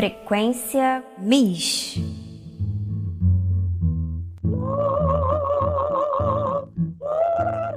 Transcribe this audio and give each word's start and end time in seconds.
Frequência 0.00 1.04
MIS. 1.18 2.02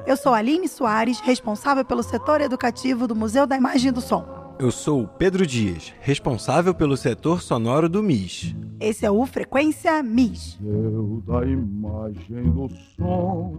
Eu 0.08 0.16
sou 0.16 0.34
Aline 0.34 0.70
Soares, 0.70 1.20
responsável 1.20 1.84
pelo 1.84 2.02
setor 2.02 2.40
educativo 2.40 3.10
do 3.10 3.14
Museu 3.14 3.46
da 3.46 3.58
Imagem 3.58 3.90
e 3.90 3.92
do 3.92 4.00
Som. 4.00 4.26
Eu 4.58 4.72
sou 4.72 5.04
o 5.04 5.08
Pedro 5.10 5.46
Dias, 5.46 5.94
responsável 6.00 6.74
pelo 6.74 6.96
setor 6.96 7.42
sonoro 7.42 7.90
do 7.90 8.02
MIS. 8.02 8.56
Esse 8.80 9.06
é 9.06 9.12
o 9.12 9.26
Frequência 9.26 10.02
MIS. 10.02 10.58
Museu 10.62 11.24
da 11.28 11.46
Imagem 11.46 12.44
do 12.54 12.70
Som, 12.96 13.58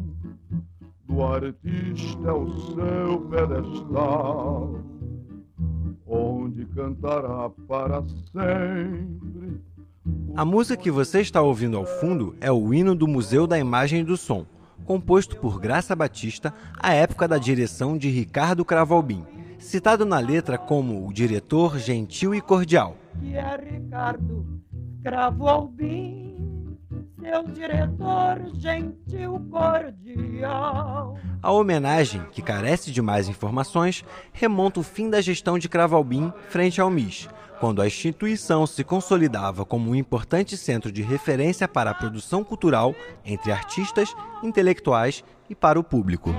do 1.07 1.23
artista 1.23 2.29
é 2.29 2.33
o 2.33 2.49
seu 2.49 3.21
pedestal, 3.29 4.81
onde 6.07 6.65
cantará 6.67 7.51
para 7.67 8.03
sempre. 8.33 9.61
A 10.37 10.45
música 10.45 10.77
que 10.77 10.91
você 10.91 11.21
está 11.21 11.41
ouvindo 11.41 11.77
ao 11.77 11.87
fundo 11.87 12.35
é 12.41 12.53
o 12.53 12.75
hino 12.75 12.95
do 12.95 13.09
Museu 13.09 13.47
da 13.47 13.59
Imagem 13.59 14.01
e 14.01 14.05
do 14.05 14.17
Som, 14.17 14.45
composto 14.85 15.37
por 15.37 15.59
Graça 15.59 15.97
Batista 15.97 16.53
à 16.79 16.93
época 16.93 17.27
da 17.27 17.39
direção 17.39 17.97
de 17.97 18.11
Ricardo 18.11 18.65
Cravalbim, 18.65 19.25
citado 19.59 20.05
na 20.05 20.19
letra 20.19 20.59
como 20.59 21.09
o 21.09 21.13
diretor 21.13 21.79
gentil 21.79 22.35
e 22.35 22.41
cordial. 22.41 22.97
Que 23.19 23.35
é 23.35 23.57
Ricardo 23.57 24.45
Cravalbim, 25.03 26.34
seu 27.25 27.43
diretor 27.45 28.53
gentil 28.53 29.41
cordial. 29.51 31.17
A 31.43 31.51
homenagem, 31.51 32.23
que 32.31 32.43
carece 32.43 32.91
de 32.91 33.01
mais 33.01 33.29
informações, 33.29 34.05
remonta 34.31 34.81
o 34.81 34.83
fim 34.83 35.09
da 35.09 35.23
gestão 35.23 35.59
de 35.59 35.67
Cravalbim 35.67 36.31
frente 36.51 36.83
ao 36.83 36.91
MIS, 36.91 37.29
quando 37.59 37.81
a 37.81 37.87
instituição 37.87 38.67
se 38.67 38.85
consolidava 38.85 39.65
como 39.65 39.91
um 39.91 39.95
importante 39.95 40.55
centro 40.55 40.93
de 40.93 41.01
referência 41.01 41.67
para 41.67 41.91
a 41.91 41.95
produção 41.95 42.45
cultural 42.45 42.95
entre 43.25 43.51
artistas, 43.51 44.15
intelectuais 44.43 45.25
e 45.49 45.55
para 45.55 45.81
o 45.81 45.85
público. 45.85 46.31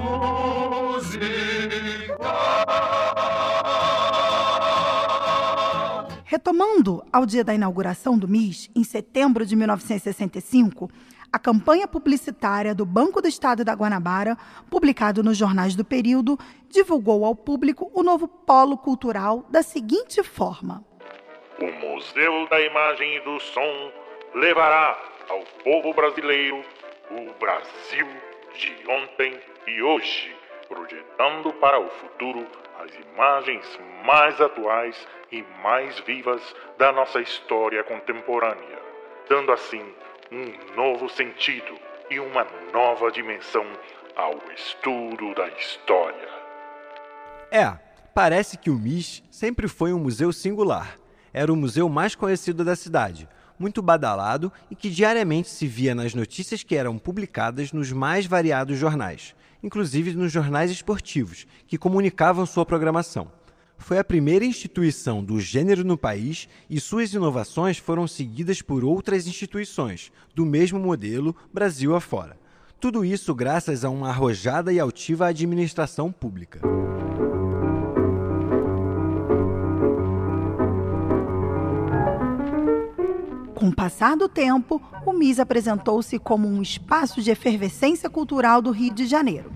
Retomando 6.36 7.02
ao 7.14 7.26
dia 7.26 7.46
da 7.46 7.54
inauguração 7.54 8.18
do 8.18 8.28
MIS, 8.28 8.70
em 8.76 8.84
setembro 8.84 9.46
de 9.46 9.56
1965, 9.56 10.92
a 11.32 11.40
campanha 11.40 11.88
publicitária 11.88 12.76
do 12.76 12.86
Banco 12.86 13.22
do 13.22 13.28
Estado 13.30 13.64
da 13.64 13.72
Guanabara, 13.72 14.38
publicado 14.70 15.24
nos 15.24 15.38
jornais 15.38 15.78
do 15.78 15.86
período, 15.86 16.38
divulgou 16.70 17.24
ao 17.24 17.34
público 17.34 17.90
o 17.94 18.04
novo 18.04 18.28
polo 18.28 18.78
cultural 18.78 19.46
da 19.50 19.64
seguinte 19.64 20.22
forma: 20.24 20.84
O 21.58 21.88
Museu 21.88 22.50
da 22.50 22.60
Imagem 22.60 23.16
e 23.16 23.22
do 23.22 23.40
Som 23.40 23.92
levará 24.36 25.00
ao 25.30 25.40
povo 25.64 25.94
brasileiro 25.94 26.62
o 27.12 27.40
Brasil 27.40 28.08
de 28.58 28.76
ontem 28.90 29.40
e 29.66 29.82
hoje, 29.82 30.36
projetando 30.68 31.54
para 31.54 31.80
o 31.80 31.90
futuro 31.92 32.46
as 32.80 32.92
imagens 33.14 33.80
mais 34.04 34.40
atuais 34.40 35.08
e 35.32 35.44
mais 35.64 36.00
vivas 36.02 36.42
da 36.78 36.92
nossa 36.92 37.22
história 37.22 37.84
contemporânea, 37.84 38.80
dando 39.30 39.52
assim 39.52 39.84
um 40.32 40.76
novo 40.76 41.10
sentido 41.10 41.78
e 42.10 42.20
uma 42.20 42.46
nova 42.74 43.12
dimensão 43.12 43.66
ao 44.16 44.40
estudo 44.56 45.34
da 45.36 45.48
história. 45.50 46.30
É, 47.52 47.78
parece 48.14 48.58
que 48.58 48.70
o 48.70 48.76
MIS 48.76 49.24
sempre 49.30 49.68
foi 49.68 49.94
um 49.94 50.00
museu 50.00 50.32
singular. 50.32 50.98
Era 51.34 51.52
o 51.52 51.56
museu 51.56 51.90
mais 51.90 52.16
conhecido 52.16 52.64
da 52.64 52.76
cidade, 52.76 53.28
muito 53.60 53.82
badalado 53.82 54.52
e 54.70 54.76
que 54.76 54.90
diariamente 54.90 55.50
se 55.50 55.68
via 55.68 55.96
nas 55.96 56.14
notícias 56.14 56.64
que 56.64 56.76
eram 56.76 56.98
publicadas 56.98 57.72
nos 57.72 57.92
mais 57.92 58.26
variados 58.26 58.78
jornais, 58.78 59.36
inclusive 59.64 60.14
nos 60.14 60.32
jornais 60.32 60.72
esportivos, 60.72 61.46
que 61.68 61.78
comunicavam 61.78 62.46
sua 62.46 62.66
programação. 62.66 63.32
Foi 63.78 64.00
a 64.00 64.04
primeira 64.04 64.46
instituição 64.46 65.24
do 65.24 65.40
gênero 65.40 65.84
no 65.84 65.98
país 65.98 66.48
e 66.70 66.80
suas 66.80 67.14
inovações 67.14 67.78
foram 67.78 68.08
seguidas 68.08 68.62
por 68.62 68.84
outras 68.84 69.28
instituições, 69.28 70.12
do 70.34 70.46
mesmo 70.46 70.80
modelo, 70.80 71.36
Brasil 71.54 71.96
afora. 71.96 72.38
Tudo 72.80 73.04
isso 73.04 73.34
graças 73.34 73.84
a 73.84 73.90
uma 73.90 74.10
arrojada 74.10 74.72
e 74.72 74.80
altiva 74.80 75.28
administração 75.28 76.12
pública. 76.12 76.62
Com 83.66 83.70
o 83.70 83.76
passar 83.76 84.16
do 84.16 84.30
tempo, 84.30 84.80
o 85.04 85.12
MIS 85.12 85.40
apresentou-se 85.40 86.20
como 86.20 86.48
um 86.48 86.62
espaço 86.62 87.20
de 87.20 87.32
efervescência 87.32 88.08
cultural 88.08 88.62
do 88.62 88.70
Rio 88.70 88.94
de 88.94 89.08
Janeiro. 89.08 89.52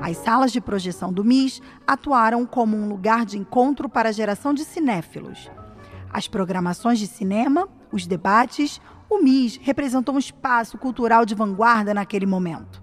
As 0.00 0.16
salas 0.16 0.50
de 0.50 0.58
projeção 0.58 1.12
do 1.12 1.22
MIS 1.22 1.60
atuaram 1.86 2.46
como 2.46 2.78
um 2.78 2.88
lugar 2.88 3.26
de 3.26 3.36
encontro 3.36 3.90
para 3.90 4.08
a 4.08 4.12
geração 4.12 4.54
de 4.54 4.64
cinéfilos. 4.64 5.50
As 6.10 6.26
programações 6.26 6.98
de 6.98 7.06
cinema, 7.06 7.68
os 7.92 8.06
debates, 8.06 8.80
o 9.10 9.18
MIS 9.18 9.60
representou 9.60 10.14
um 10.14 10.18
espaço 10.18 10.78
cultural 10.78 11.26
de 11.26 11.34
vanguarda 11.34 11.92
naquele 11.92 12.24
momento. 12.24 12.82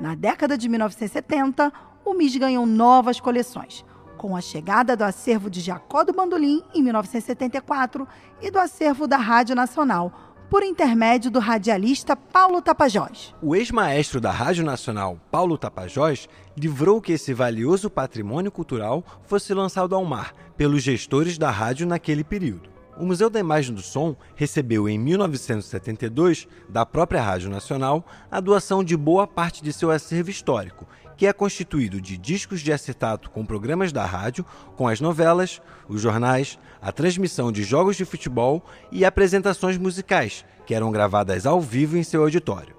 Na 0.00 0.14
década 0.14 0.56
de 0.56 0.70
1970, 0.70 1.70
o 2.02 2.14
MIS 2.14 2.36
ganhou 2.36 2.64
novas 2.64 3.20
coleções, 3.20 3.84
com 4.18 4.36
a 4.36 4.40
chegada 4.40 4.96
do 4.96 5.04
acervo 5.04 5.48
de 5.48 5.60
Jacó 5.60 6.02
do 6.02 6.12
Bandolim 6.12 6.62
em 6.74 6.82
1974 6.82 8.06
e 8.42 8.50
do 8.50 8.58
acervo 8.58 9.06
da 9.06 9.16
Rádio 9.16 9.54
Nacional, 9.54 10.12
por 10.50 10.62
intermédio 10.62 11.30
do 11.30 11.38
radialista 11.38 12.16
Paulo 12.16 12.60
Tapajós. 12.60 13.34
O 13.40 13.54
ex-maestro 13.54 14.20
da 14.20 14.32
Rádio 14.32 14.64
Nacional, 14.64 15.18
Paulo 15.30 15.56
Tapajós, 15.56 16.28
livrou 16.56 17.00
que 17.00 17.12
esse 17.12 17.32
valioso 17.32 17.88
patrimônio 17.88 18.50
cultural 18.50 19.04
fosse 19.22 19.54
lançado 19.54 19.94
ao 19.94 20.04
mar 20.04 20.34
pelos 20.56 20.82
gestores 20.82 21.38
da 21.38 21.50
rádio 21.50 21.86
naquele 21.86 22.24
período. 22.24 22.70
O 22.98 23.04
Museu 23.04 23.30
da 23.30 23.38
Imagem 23.38 23.72
do 23.72 23.82
Som 23.82 24.16
recebeu 24.34 24.88
em 24.88 24.98
1972, 24.98 26.48
da 26.68 26.84
própria 26.84 27.22
Rádio 27.22 27.48
Nacional, 27.48 28.04
a 28.28 28.40
doação 28.40 28.82
de 28.82 28.96
boa 28.96 29.24
parte 29.24 29.62
de 29.62 29.72
seu 29.72 29.92
acervo 29.92 30.30
histórico, 30.30 30.84
que 31.18 31.26
é 31.26 31.32
constituído 31.32 32.00
de 32.00 32.16
discos 32.16 32.60
de 32.60 32.72
acetato 32.72 33.28
com 33.28 33.44
programas 33.44 33.92
da 33.92 34.06
rádio, 34.06 34.46
com 34.76 34.86
as 34.86 35.00
novelas, 35.00 35.60
os 35.88 36.00
jornais, 36.00 36.58
a 36.80 36.92
transmissão 36.92 37.50
de 37.50 37.64
jogos 37.64 37.96
de 37.96 38.04
futebol 38.04 38.64
e 38.92 39.04
apresentações 39.04 39.76
musicais, 39.76 40.44
que 40.64 40.74
eram 40.74 40.92
gravadas 40.92 41.44
ao 41.44 41.60
vivo 41.60 41.96
em 41.96 42.04
seu 42.04 42.22
auditório. 42.22 42.78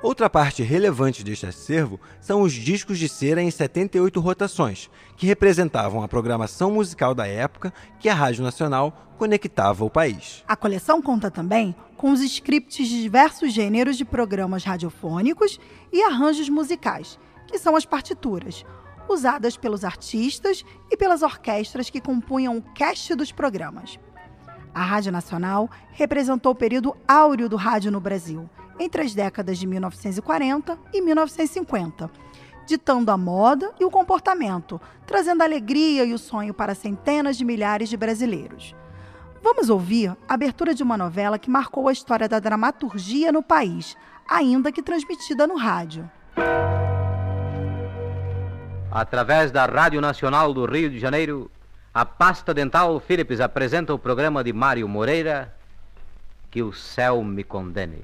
Outra 0.00 0.30
parte 0.30 0.62
relevante 0.62 1.24
deste 1.24 1.46
acervo 1.46 1.98
são 2.20 2.42
os 2.42 2.52
discos 2.52 2.98
de 2.98 3.08
cera 3.08 3.42
em 3.42 3.50
78 3.50 4.20
rotações, 4.20 4.88
que 5.16 5.26
representavam 5.26 6.04
a 6.04 6.08
programação 6.08 6.70
musical 6.70 7.16
da 7.16 7.26
época 7.26 7.74
que 7.98 8.08
a 8.08 8.14
Rádio 8.14 8.44
Nacional 8.44 9.12
conectava 9.18 9.82
ao 9.82 9.90
país. 9.90 10.44
A 10.46 10.54
coleção 10.54 11.02
conta 11.02 11.32
também 11.32 11.74
com 11.96 12.12
os 12.12 12.20
scripts 12.20 12.86
de 12.86 13.02
diversos 13.02 13.52
gêneros 13.52 13.96
de 13.96 14.04
programas 14.04 14.62
radiofônicos 14.62 15.58
e 15.92 16.00
arranjos 16.04 16.48
musicais, 16.48 17.18
que 17.46 17.58
são 17.58 17.76
as 17.76 17.84
partituras, 17.84 18.64
usadas 19.08 19.56
pelos 19.56 19.84
artistas 19.84 20.64
e 20.90 20.96
pelas 20.96 21.22
orquestras 21.22 21.90
que 21.90 22.00
compunham 22.00 22.56
o 22.56 22.62
cast 22.62 23.14
dos 23.14 23.32
programas. 23.32 23.98
A 24.74 24.82
Rádio 24.82 25.10
Nacional 25.10 25.70
representou 25.92 26.52
o 26.52 26.56
período 26.56 26.96
áureo 27.08 27.48
do 27.48 27.56
rádio 27.56 27.90
no 27.90 28.00
Brasil, 28.00 28.48
entre 28.78 29.02
as 29.02 29.14
décadas 29.14 29.58
de 29.58 29.66
1940 29.66 30.78
e 30.92 31.00
1950, 31.00 32.10
ditando 32.66 33.10
a 33.10 33.16
moda 33.16 33.72
e 33.80 33.84
o 33.84 33.90
comportamento, 33.90 34.80
trazendo 35.06 35.42
alegria 35.42 36.04
e 36.04 36.12
o 36.12 36.18
sonho 36.18 36.52
para 36.52 36.74
centenas 36.74 37.38
de 37.38 37.44
milhares 37.44 37.88
de 37.88 37.96
brasileiros. 37.96 38.74
Vamos 39.42 39.70
ouvir 39.70 40.14
a 40.28 40.34
abertura 40.34 40.74
de 40.74 40.82
uma 40.82 40.98
novela 40.98 41.38
que 41.38 41.48
marcou 41.48 41.88
a 41.88 41.92
história 41.92 42.28
da 42.28 42.40
dramaturgia 42.40 43.30
no 43.30 43.42
país, 43.42 43.96
ainda 44.28 44.72
que 44.72 44.82
transmitida 44.82 45.46
no 45.46 45.56
rádio. 45.56 46.10
Através 48.96 49.50
da 49.50 49.66
Rádio 49.66 50.00
Nacional 50.00 50.54
do 50.54 50.64
Rio 50.64 50.88
de 50.88 50.98
Janeiro, 50.98 51.50
a 51.92 52.06
pasta 52.06 52.54
dental 52.54 52.98
Philips 52.98 53.42
apresenta 53.42 53.92
o 53.92 53.98
programa 53.98 54.42
de 54.42 54.54
Mário 54.54 54.88
Moreira, 54.88 55.54
Que 56.50 56.62
o 56.62 56.72
Céu 56.72 57.22
Me 57.22 57.44
Condene. 57.44 57.98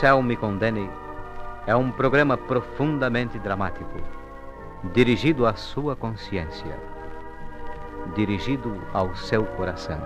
Céu 0.00 0.20
Me 0.20 0.36
Condene 0.36 0.90
é 1.68 1.76
um 1.76 1.88
programa 1.88 2.36
profundamente 2.36 3.38
dramático, 3.38 3.96
dirigido 4.92 5.46
à 5.46 5.54
sua 5.54 5.94
consciência, 5.94 6.76
dirigido 8.12 8.82
ao 8.92 9.14
seu 9.14 9.44
coração. 9.44 10.00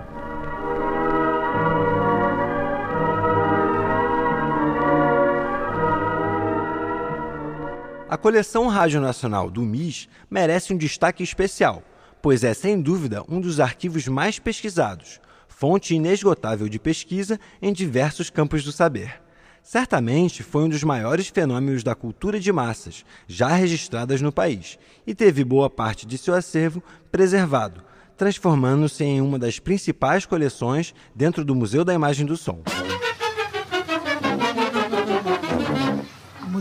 A 8.10 8.16
coleção 8.18 8.68
Rádio 8.68 9.00
Nacional 9.00 9.50
do 9.50 9.62
MIS 9.62 10.06
merece 10.30 10.74
um 10.74 10.76
destaque 10.76 11.22
especial, 11.22 11.82
pois 12.20 12.44
é 12.44 12.52
sem 12.52 12.78
dúvida 12.78 13.24
um 13.26 13.40
dos 13.40 13.58
arquivos 13.58 14.06
mais 14.06 14.38
pesquisados, 14.38 15.18
fonte 15.48 15.94
inesgotável 15.94 16.68
de 16.68 16.78
pesquisa 16.78 17.40
em 17.60 17.72
diversos 17.72 18.28
campos 18.28 18.62
do 18.62 18.70
saber. 18.70 19.27
Certamente 19.68 20.42
foi 20.42 20.64
um 20.64 20.68
dos 20.70 20.82
maiores 20.82 21.28
fenômenos 21.28 21.82
da 21.82 21.94
cultura 21.94 22.40
de 22.40 22.50
massas 22.50 23.04
já 23.26 23.48
registradas 23.48 24.22
no 24.22 24.32
país 24.32 24.78
e 25.06 25.14
teve 25.14 25.44
boa 25.44 25.68
parte 25.68 26.06
de 26.06 26.16
seu 26.16 26.32
acervo 26.32 26.82
preservado, 27.12 27.82
transformando-se 28.16 29.04
em 29.04 29.20
uma 29.20 29.38
das 29.38 29.58
principais 29.58 30.24
coleções 30.24 30.94
dentro 31.14 31.44
do 31.44 31.54
Museu 31.54 31.84
da 31.84 31.92
Imagem 31.92 32.24
do 32.24 32.34
Som. 32.34 32.62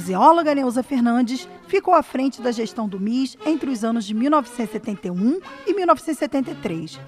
museóloga 0.07 0.53
Neuza 0.53 0.83
Fernandes 0.83 1.49
ficou 1.67 1.93
à 1.93 2.03
frente 2.03 2.41
da 2.41 2.51
gestão 2.51 2.87
do 2.87 2.99
MIS 2.99 3.35
entre 3.45 3.69
os 3.69 3.83
anos 3.83 4.05
de 4.05 4.13
1971 4.13 5.39
e 5.65 5.73
1973 5.73 6.99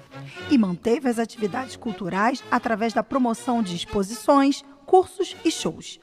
e 0.50 0.58
manteve 0.58 1.08
as 1.08 1.18
atividades 1.18 1.76
culturais 1.76 2.42
através 2.50 2.92
da 2.92 3.02
promoção 3.02 3.62
de 3.62 3.74
exposições, 3.76 4.64
cursos 4.90 5.36
e 5.44 5.52
shows. 5.52 6.00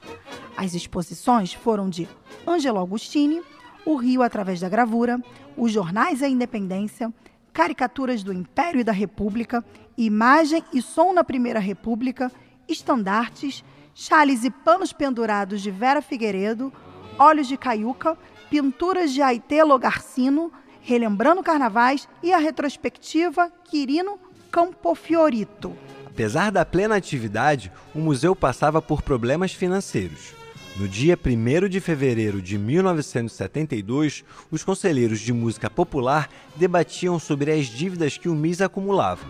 As 0.56 0.72
exposições 0.72 1.52
foram 1.52 1.90
de 1.90 2.08
Angelo 2.46 2.78
Agostini, 2.78 3.42
O 3.84 3.96
Rio 3.96 4.22
através 4.22 4.60
da 4.60 4.68
gravura, 4.70 5.22
Os 5.58 5.70
Jornais 5.70 6.20
da 6.20 6.28
Independência, 6.28 7.12
Caricaturas 7.52 8.22
do 8.22 8.32
Império 8.32 8.80
e 8.80 8.84
da 8.84 8.92
República, 8.92 9.62
Imagem 9.94 10.64
e 10.72 10.80
Som 10.80 11.12
na 11.12 11.22
Primeira 11.22 11.58
República, 11.58 12.32
Estandartes, 12.66 13.62
chales 13.94 14.42
e 14.42 14.50
panos 14.50 14.90
pendurados 14.90 15.60
de 15.60 15.70
Vera 15.70 16.00
Figueiredo, 16.00 16.72
Olhos 17.18 17.46
de 17.46 17.58
Caiuca, 17.58 18.16
pinturas 18.48 19.12
de 19.12 19.20
Aitelo 19.20 19.78
Garcino, 19.78 20.50
relembrando 20.80 21.42
carnavais 21.42 22.08
e 22.22 22.32
a 22.32 22.38
retrospectiva 22.38 23.52
Quirino 23.64 24.18
Campofiorito. 24.50 25.76
Apesar 26.18 26.50
da 26.50 26.66
plena 26.66 26.96
atividade, 26.96 27.70
o 27.94 28.00
museu 28.00 28.34
passava 28.34 28.82
por 28.82 29.02
problemas 29.02 29.52
financeiros. 29.52 30.34
No 30.76 30.88
dia 30.88 31.16
1 31.16 31.68
de 31.68 31.78
fevereiro 31.78 32.42
de 32.42 32.58
1972, 32.58 34.24
os 34.50 34.64
conselheiros 34.64 35.20
de 35.20 35.32
música 35.32 35.70
popular 35.70 36.28
debatiam 36.56 37.20
sobre 37.20 37.52
as 37.52 37.66
dívidas 37.66 38.18
que 38.18 38.28
o 38.28 38.34
MIS 38.34 38.60
acumulava. 38.60 39.24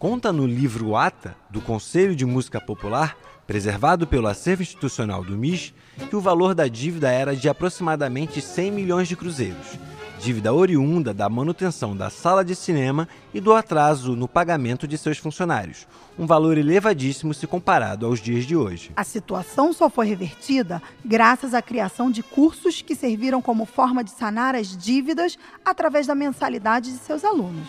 Conta 0.00 0.32
no 0.32 0.48
livro 0.48 0.96
Ata, 0.96 1.36
do 1.48 1.60
Conselho 1.60 2.16
de 2.16 2.26
Música 2.26 2.60
Popular, 2.60 3.16
preservado 3.46 4.04
pelo 4.04 4.26
acervo 4.26 4.62
institucional 4.62 5.22
do 5.22 5.38
MIS, 5.38 5.72
que 6.08 6.16
o 6.16 6.20
valor 6.20 6.56
da 6.56 6.66
dívida 6.66 7.08
era 7.12 7.36
de 7.36 7.48
aproximadamente 7.48 8.40
100 8.40 8.72
milhões 8.72 9.06
de 9.06 9.14
cruzeiros, 9.14 9.78
dívida 10.20 10.52
oriunda 10.52 11.14
da 11.14 11.30
manutenção 11.30 11.96
da 11.96 12.10
sala 12.10 12.44
de 12.44 12.54
cinema 12.54 13.08
e 13.32 13.40
do 13.40 13.54
atraso 13.54 14.14
no 14.14 14.28
pagamento 14.28 14.86
de 14.86 14.98
seus 14.98 15.16
funcionários, 15.16 15.88
um 16.18 16.26
valor 16.26 16.58
elevadíssimo 16.58 17.32
se 17.32 17.46
comparado 17.46 18.04
aos 18.04 18.20
dias 18.20 18.44
de 18.44 18.54
hoje. 18.54 18.92
A 18.94 19.02
situação 19.02 19.72
só 19.72 19.88
foi 19.88 20.06
revertida 20.06 20.82
graças 21.02 21.54
à 21.54 21.62
criação 21.62 22.10
de 22.10 22.22
cursos 22.22 22.82
que 22.82 22.94
serviram 22.94 23.40
como 23.40 23.64
forma 23.64 24.04
de 24.04 24.10
sanar 24.10 24.54
as 24.54 24.76
dívidas 24.76 25.38
através 25.64 26.06
da 26.06 26.14
mensalidade 26.14 26.92
de 26.92 26.98
seus 26.98 27.24
alunos. 27.24 27.68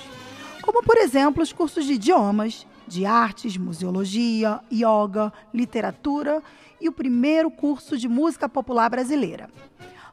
Como, 0.62 0.84
por 0.84 0.98
exemplo, 0.98 1.42
os 1.42 1.54
cursos 1.54 1.86
de 1.86 1.94
idiomas, 1.94 2.68
de 2.86 3.06
artes, 3.06 3.56
museologia, 3.56 4.60
yoga, 4.70 5.32
literatura 5.54 6.44
e 6.82 6.90
o 6.90 6.92
primeiro 6.92 7.50
curso 7.50 7.98
de 7.98 8.10
música 8.10 8.50
popular 8.50 8.90
brasileira. 8.90 9.50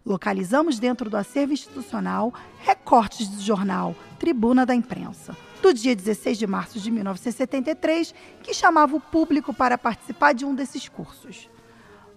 Localizamos 0.05 0.79
dentro 0.79 1.09
do 1.11 1.17
acervo 1.17 1.53
institucional 1.53 2.33
recortes 2.61 3.29
do 3.29 3.41
jornal 3.41 3.95
Tribuna 4.19 4.65
da 4.65 4.75
Imprensa, 4.75 5.37
do 5.63 5.73
dia 5.73 5.95
16 5.95 6.39
de 6.39 6.47
março 6.47 6.81
de 6.81 6.91
1973, 6.91 8.15
que 8.43 8.55
chamava 8.55 8.97
o 8.97 9.01
público 9.01 9.53
para 9.53 9.77
participar 9.77 10.33
de 10.33 10.45
um 10.45 10.55
desses 10.55 10.89
cursos. 10.89 11.49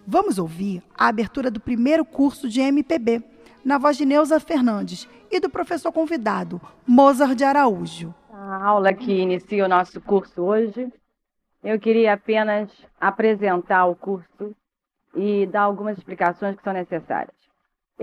Vamos 0.05 0.37
ouvir 0.37 0.81
a 0.97 1.07
abertura 1.07 1.51
do 1.51 1.59
primeiro 1.59 2.03
curso 2.05 2.49
de 2.49 2.61
MPB, 2.61 3.23
na 3.63 3.77
voz 3.77 3.97
de 3.97 4.05
Neuza 4.05 4.39
Fernandes 4.39 5.07
e 5.29 5.39
do 5.39 5.49
professor 5.49 5.91
convidado, 5.91 6.59
Mozart 6.87 7.35
de 7.35 7.43
Araújo 7.43 8.13
a 8.51 8.65
aula 8.65 8.93
que 8.93 9.13
inicia 9.13 9.65
o 9.65 9.69
nosso 9.69 10.01
curso 10.01 10.41
hoje. 10.41 10.91
Eu 11.63 11.79
queria 11.79 12.13
apenas 12.13 12.69
apresentar 12.99 13.85
o 13.85 13.95
curso 13.95 14.55
e 15.15 15.45
dar 15.45 15.61
algumas 15.61 15.97
explicações 15.97 16.55
que 16.57 16.63
são 16.63 16.73
necessárias. 16.73 17.40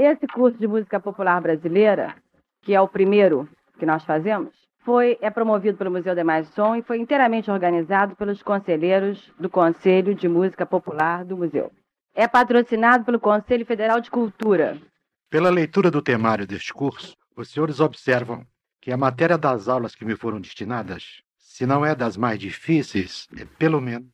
Esse 0.01 0.29
curso 0.29 0.57
de 0.57 0.69
música 0.69 1.01
popular 1.01 1.41
brasileira, 1.41 2.15
que 2.63 2.73
é 2.73 2.81
o 2.81 2.87
primeiro 2.87 3.49
que 3.81 3.85
nós 3.85 4.05
fazemos, 4.05 4.55
foi 4.85 5.19
é 5.21 5.29
promovido 5.29 5.77
pelo 5.77 5.91
Museu 5.91 6.15
de 6.15 6.23
Mais 6.23 6.47
Som 6.51 6.77
e 6.77 6.83
foi 6.83 7.01
inteiramente 7.01 7.51
organizado 7.51 8.15
pelos 8.15 8.41
conselheiros 8.41 9.33
do 9.41 9.51
Conselho 9.51 10.15
de 10.15 10.29
Música 10.29 10.65
Popular 10.65 11.25
do 11.25 11.37
museu. 11.37 11.73
É 12.15 12.29
patrocinado 12.29 13.05
pelo 13.05 13.19
Conselho 13.19 13.67
Federal 13.67 14.01
de 14.01 14.09
Cultura. 14.09 14.81
Pela 15.29 15.51
leitura 15.51 15.91
do 15.91 16.01
temário 16.01 16.47
deste 16.47 16.73
curso, 16.73 17.17
os 17.37 17.51
senhores 17.51 17.81
observam 17.81 18.47
que 18.81 18.93
a 18.93 18.97
matéria 18.97 19.37
das 19.37 19.67
aulas 19.67 19.97
que 19.97 20.05
me 20.05 20.15
foram 20.15 20.41
destinadas, 20.41 21.23
se 21.37 21.67
não 21.67 21.85
é 21.85 21.93
das 21.93 22.17
mais 22.17 22.39
difíceis, 22.39 23.27
é 23.37 23.45
pelo 23.45 23.81
menos 23.81 24.09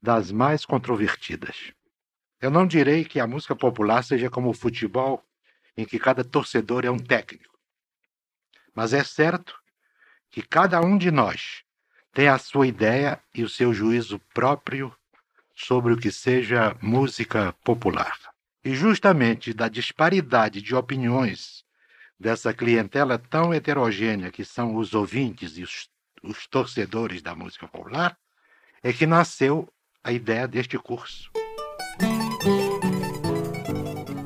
das 0.00 0.30
mais 0.30 0.64
controvertidas. 0.64 1.72
Eu 2.40 2.50
não 2.50 2.66
direi 2.66 3.04
que 3.04 3.18
a 3.18 3.26
música 3.26 3.56
popular 3.56 4.02
seja 4.02 4.30
como 4.30 4.50
o 4.50 4.54
futebol, 4.54 5.24
em 5.76 5.84
que 5.84 5.98
cada 5.98 6.22
torcedor 6.22 6.84
é 6.84 6.90
um 6.90 6.98
técnico. 6.98 7.58
Mas 8.74 8.92
é 8.92 9.02
certo 9.02 9.58
que 10.30 10.42
cada 10.42 10.80
um 10.80 10.96
de 10.96 11.10
nós 11.10 11.62
tem 12.12 12.28
a 12.28 12.38
sua 12.38 12.66
ideia 12.66 13.20
e 13.34 13.42
o 13.42 13.48
seu 13.48 13.72
juízo 13.74 14.20
próprio 14.32 14.94
sobre 15.54 15.92
o 15.92 15.96
que 15.96 16.12
seja 16.12 16.76
música 16.80 17.52
popular. 17.64 18.16
E 18.64 18.74
justamente 18.74 19.52
da 19.52 19.68
disparidade 19.68 20.62
de 20.62 20.74
opiniões 20.74 21.64
dessa 22.18 22.52
clientela 22.52 23.18
tão 23.18 23.52
heterogênea 23.52 24.30
que 24.30 24.44
são 24.44 24.76
os 24.76 24.94
ouvintes 24.94 25.56
e 25.56 25.62
os, 25.62 25.88
os 26.22 26.46
torcedores 26.46 27.22
da 27.22 27.34
música 27.34 27.66
popular, 27.66 28.16
é 28.82 28.92
que 28.92 29.06
nasceu 29.06 29.68
a 30.02 30.12
ideia 30.12 30.46
deste 30.46 30.78
curso. 30.78 31.30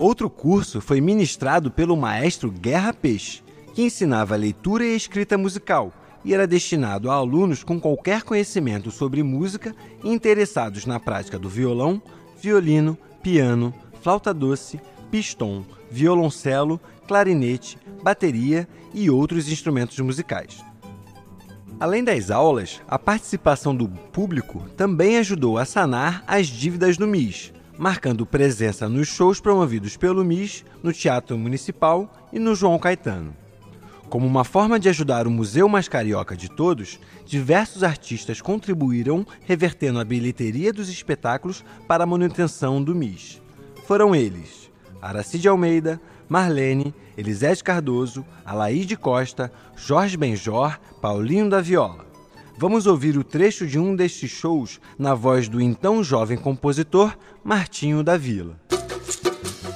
Outro 0.02 0.28
curso 0.28 0.80
foi 0.80 1.00
ministrado 1.00 1.70
pelo 1.70 1.96
maestro 1.96 2.50
Guerra 2.50 2.92
Peixe, 2.92 3.40
que 3.72 3.82
ensinava 3.82 4.34
leitura 4.34 4.84
e 4.84 4.96
escrita 4.96 5.38
musical 5.38 5.92
e 6.24 6.34
era 6.34 6.44
destinado 6.44 7.08
a 7.08 7.14
alunos 7.14 7.62
com 7.62 7.78
qualquer 7.78 8.24
conhecimento 8.24 8.90
sobre 8.90 9.22
música 9.22 9.72
e 10.02 10.12
interessados 10.12 10.86
na 10.86 10.98
prática 10.98 11.38
do 11.38 11.48
violão, 11.48 12.02
violino, 12.36 12.98
piano, 13.22 13.72
flauta 14.02 14.34
doce, 14.34 14.80
pistão, 15.08 15.64
violoncelo, 15.88 16.80
clarinete, 17.06 17.78
bateria 18.02 18.66
e 18.92 19.08
outros 19.08 19.48
instrumentos 19.48 20.00
musicais. 20.00 20.64
Além 21.78 22.02
das 22.02 22.28
aulas, 22.28 22.82
a 22.88 22.98
participação 22.98 23.72
do 23.72 23.88
público 23.88 24.68
também 24.76 25.18
ajudou 25.18 25.58
a 25.58 25.64
sanar 25.64 26.24
as 26.26 26.48
dívidas 26.48 26.96
do 26.96 27.06
MIS, 27.06 27.52
marcando 27.78 28.26
presença 28.26 28.88
nos 28.88 29.08
shows 29.08 29.40
promovidos 29.40 29.96
pelo 29.96 30.24
MIS 30.24 30.64
no 30.82 30.92
Teatro 30.92 31.38
Municipal 31.38 32.12
e 32.32 32.38
no 32.38 32.54
João 32.54 32.78
Caetano. 32.78 33.34
Como 34.08 34.26
uma 34.26 34.44
forma 34.44 34.78
de 34.78 34.88
ajudar 34.88 35.26
o 35.26 35.30
museu 35.30 35.68
mais 35.68 35.88
carioca 35.88 36.36
de 36.36 36.50
todos, 36.50 37.00
diversos 37.24 37.82
artistas 37.82 38.42
contribuíram 38.42 39.26
revertendo 39.46 39.98
a 39.98 40.04
bilheteria 40.04 40.72
dos 40.72 40.88
espetáculos 40.90 41.64
para 41.88 42.04
a 42.04 42.06
manutenção 42.06 42.82
do 42.82 42.94
MIS. 42.94 43.40
Foram 43.86 44.14
eles 44.14 44.70
Aracide 45.02 45.48
Almeida, 45.48 46.00
Marlene, 46.28 46.94
Elisete 47.16 47.64
Cardoso, 47.64 48.24
Alaide 48.44 48.96
Costa, 48.96 49.52
Jorge 49.74 50.16
Benjor, 50.16 50.78
Paulinho 51.00 51.50
da 51.50 51.60
Viola. 51.60 52.11
Vamos 52.56 52.86
ouvir 52.86 53.18
o 53.18 53.24
trecho 53.24 53.66
de 53.66 53.78
um 53.78 53.96
destes 53.96 54.30
shows 54.30 54.80
na 54.98 55.14
voz 55.14 55.48
do 55.48 55.60
então 55.60 56.02
jovem 56.04 56.36
compositor 56.36 57.16
Martinho 57.42 58.02
da 58.02 58.16
Vila. 58.16 58.56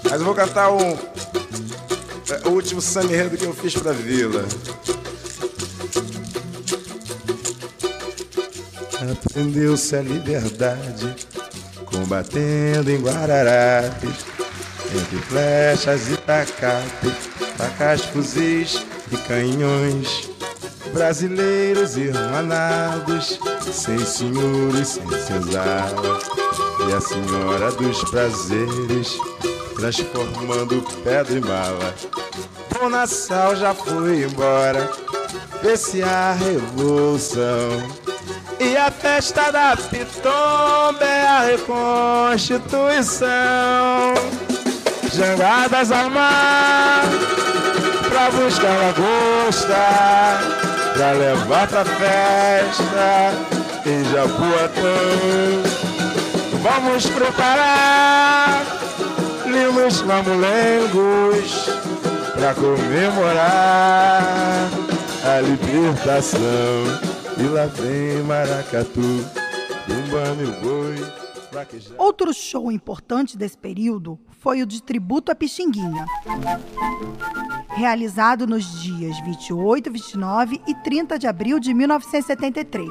Mas 0.05 0.13
eu 0.13 0.25
vou 0.25 0.35
cantar 0.35 0.71
um, 0.73 0.97
é, 2.31 2.49
o 2.49 2.51
último 2.51 2.81
samba 2.81 3.37
que 3.37 3.45
eu 3.45 3.53
fiz 3.53 3.75
pra 3.75 3.93
Vila. 3.93 4.45
Aprendeu-se 9.11 9.95
a 9.95 10.03
liberdade 10.03 11.15
combatendo 11.87 12.91
em 12.91 13.01
Guararapes, 13.01 14.27
entre 14.95 15.17
flechas 15.29 16.11
e 16.11 16.17
tacape, 16.17 17.09
fuzis 18.13 18.85
e 19.11 19.17
canhões. 19.29 20.36
Brasileiros 20.97 21.97
irmanados, 21.99 23.39
sem 23.71 23.99
senhores, 23.99 24.89
sem 24.89 25.07
senzala, 25.11 26.19
e 26.89 26.93
a 26.95 27.01
senhora 27.03 27.71
dos 27.73 28.03
prazeres, 28.05 29.15
transformando 29.75 30.83
pedra 31.05 31.37
em 31.37 31.43
mala. 31.43 31.95
Bom 32.73 32.89
Nassau 32.89 33.55
já 33.57 33.75
foi 33.75 34.23
embora, 34.23 34.91
vê-se 35.63 36.03
a 36.03 36.33
revolução. 36.33 37.83
E 38.59 38.75
a 38.75 38.91
festa 38.91 39.53
da 39.53 39.77
Pitomba 39.77 41.05
é 41.05 41.27
a 41.27 41.41
reconstituição. 41.43 44.15
Jangadas 45.13 45.93
ao 45.93 46.09
mar, 46.09 47.03
pra 48.09 48.31
buscar 48.31 48.79
lagosta, 48.79 50.66
pra 50.97 51.13
levar 51.13 51.69
pra 51.69 51.85
festa 51.85 53.33
em 53.85 54.03
Japuatã. 54.05 54.97
Vamos 56.63 57.07
preparar 57.07 58.65
lindos 59.45 60.03
mamulengos 60.03 61.67
pra 62.35 62.55
comemorar 62.55 63.91
a 65.25 65.41
libertação. 65.43 66.41
E 67.39 67.43
lá 67.43 67.67
vem 67.67 68.23
maracatu, 68.23 69.25
bumbando 69.87 70.49
o 70.49 70.53
boi. 70.63 70.97
Outro 71.99 72.33
show 72.33 72.73
importante 72.73 73.37
desse 73.37 73.59
período 73.59 74.19
foi 74.41 74.63
o 74.63 74.67
de 74.67 74.83
tributo 74.83 75.31
a 75.31 75.35
Pixinguinha, 75.35 76.07
realizado 77.77 78.47
nos 78.47 78.81
dias 78.83 79.21
28, 79.21 79.91
29 79.91 80.63
e 80.67 80.75
30 80.77 81.19
de 81.19 81.27
abril 81.27 81.61
de 81.61 81.75
1973. 81.75 82.91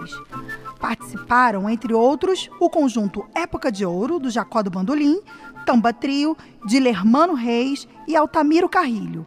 Participaram, 0.80 1.68
entre 1.68 1.92
outros, 1.92 2.52
o 2.60 2.70
conjunto 2.70 3.26
Época 3.34 3.72
de 3.72 3.84
Ouro, 3.84 4.20
do 4.20 4.30
Jacó 4.30 4.62
do 4.62 4.70
Bandolim, 4.70 5.20
Tamba 5.66 5.92
Trio, 5.92 6.38
de 6.68 6.80
Lermano 6.80 7.34
Reis 7.34 7.88
e 8.08 8.16
Altamiro 8.16 8.70
Carrilho, 8.70 9.26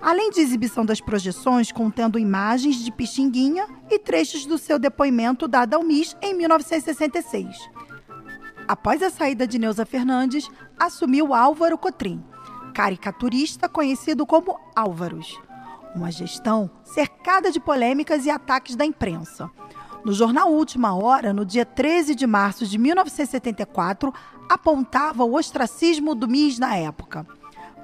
além 0.00 0.30
de 0.30 0.40
exibição 0.40 0.86
das 0.86 1.02
projeções 1.02 1.70
contendo 1.70 2.18
imagens 2.18 2.76
de 2.76 2.90
Pixinguinha 2.90 3.66
e 3.90 3.98
trechos 3.98 4.46
do 4.46 4.56
seu 4.56 4.78
depoimento 4.78 5.46
dado 5.46 5.74
ao 5.74 5.82
MIS 5.82 6.16
em 6.22 6.32
1966. 6.32 7.54
Após 8.66 9.02
a 9.02 9.10
saída 9.10 9.46
de 9.46 9.58
Neuza 9.58 9.84
Fernandes, 9.84 10.48
assumiu 10.78 11.34
Álvaro 11.34 11.76
Cotrim, 11.76 12.24
caricaturista 12.74 13.68
conhecido 13.68 14.26
como 14.26 14.58
Álvaros. 14.74 15.40
Uma 15.94 16.10
gestão 16.10 16.68
cercada 16.82 17.52
de 17.52 17.60
polêmicas 17.60 18.26
e 18.26 18.30
ataques 18.30 18.74
da 18.74 18.84
imprensa. 18.84 19.48
No 20.04 20.12
jornal 20.12 20.52
Última 20.52 20.92
Hora, 20.92 21.32
no 21.32 21.44
dia 21.44 21.64
13 21.64 22.16
de 22.16 22.26
março 22.26 22.66
de 22.66 22.76
1974, 22.76 24.12
apontava 24.50 25.24
o 25.24 25.34
ostracismo 25.34 26.14
do 26.14 26.28
MIS 26.28 26.58
na 26.58 26.76
época. 26.76 27.24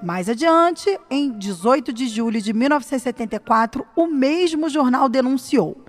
Mais 0.03 0.29
adiante, 0.29 0.99
em 1.09 1.31
18 1.31 1.93
de 1.93 2.09
julho 2.09 2.41
de 2.41 2.53
1974, 2.53 3.87
o 3.95 4.07
mesmo 4.09 4.69
jornal 4.69 5.09
denunciou: 5.09 5.83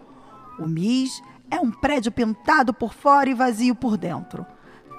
o 0.60 0.67
MIS 0.67 1.22
é 1.50 1.60
um 1.60 1.72
prédio 1.72 2.12
pintado 2.12 2.74
por 2.74 2.93
fora 2.93 3.29
e 3.29 3.34
vazio 3.34 3.74
por 3.74 3.98
dentro. 3.98 4.46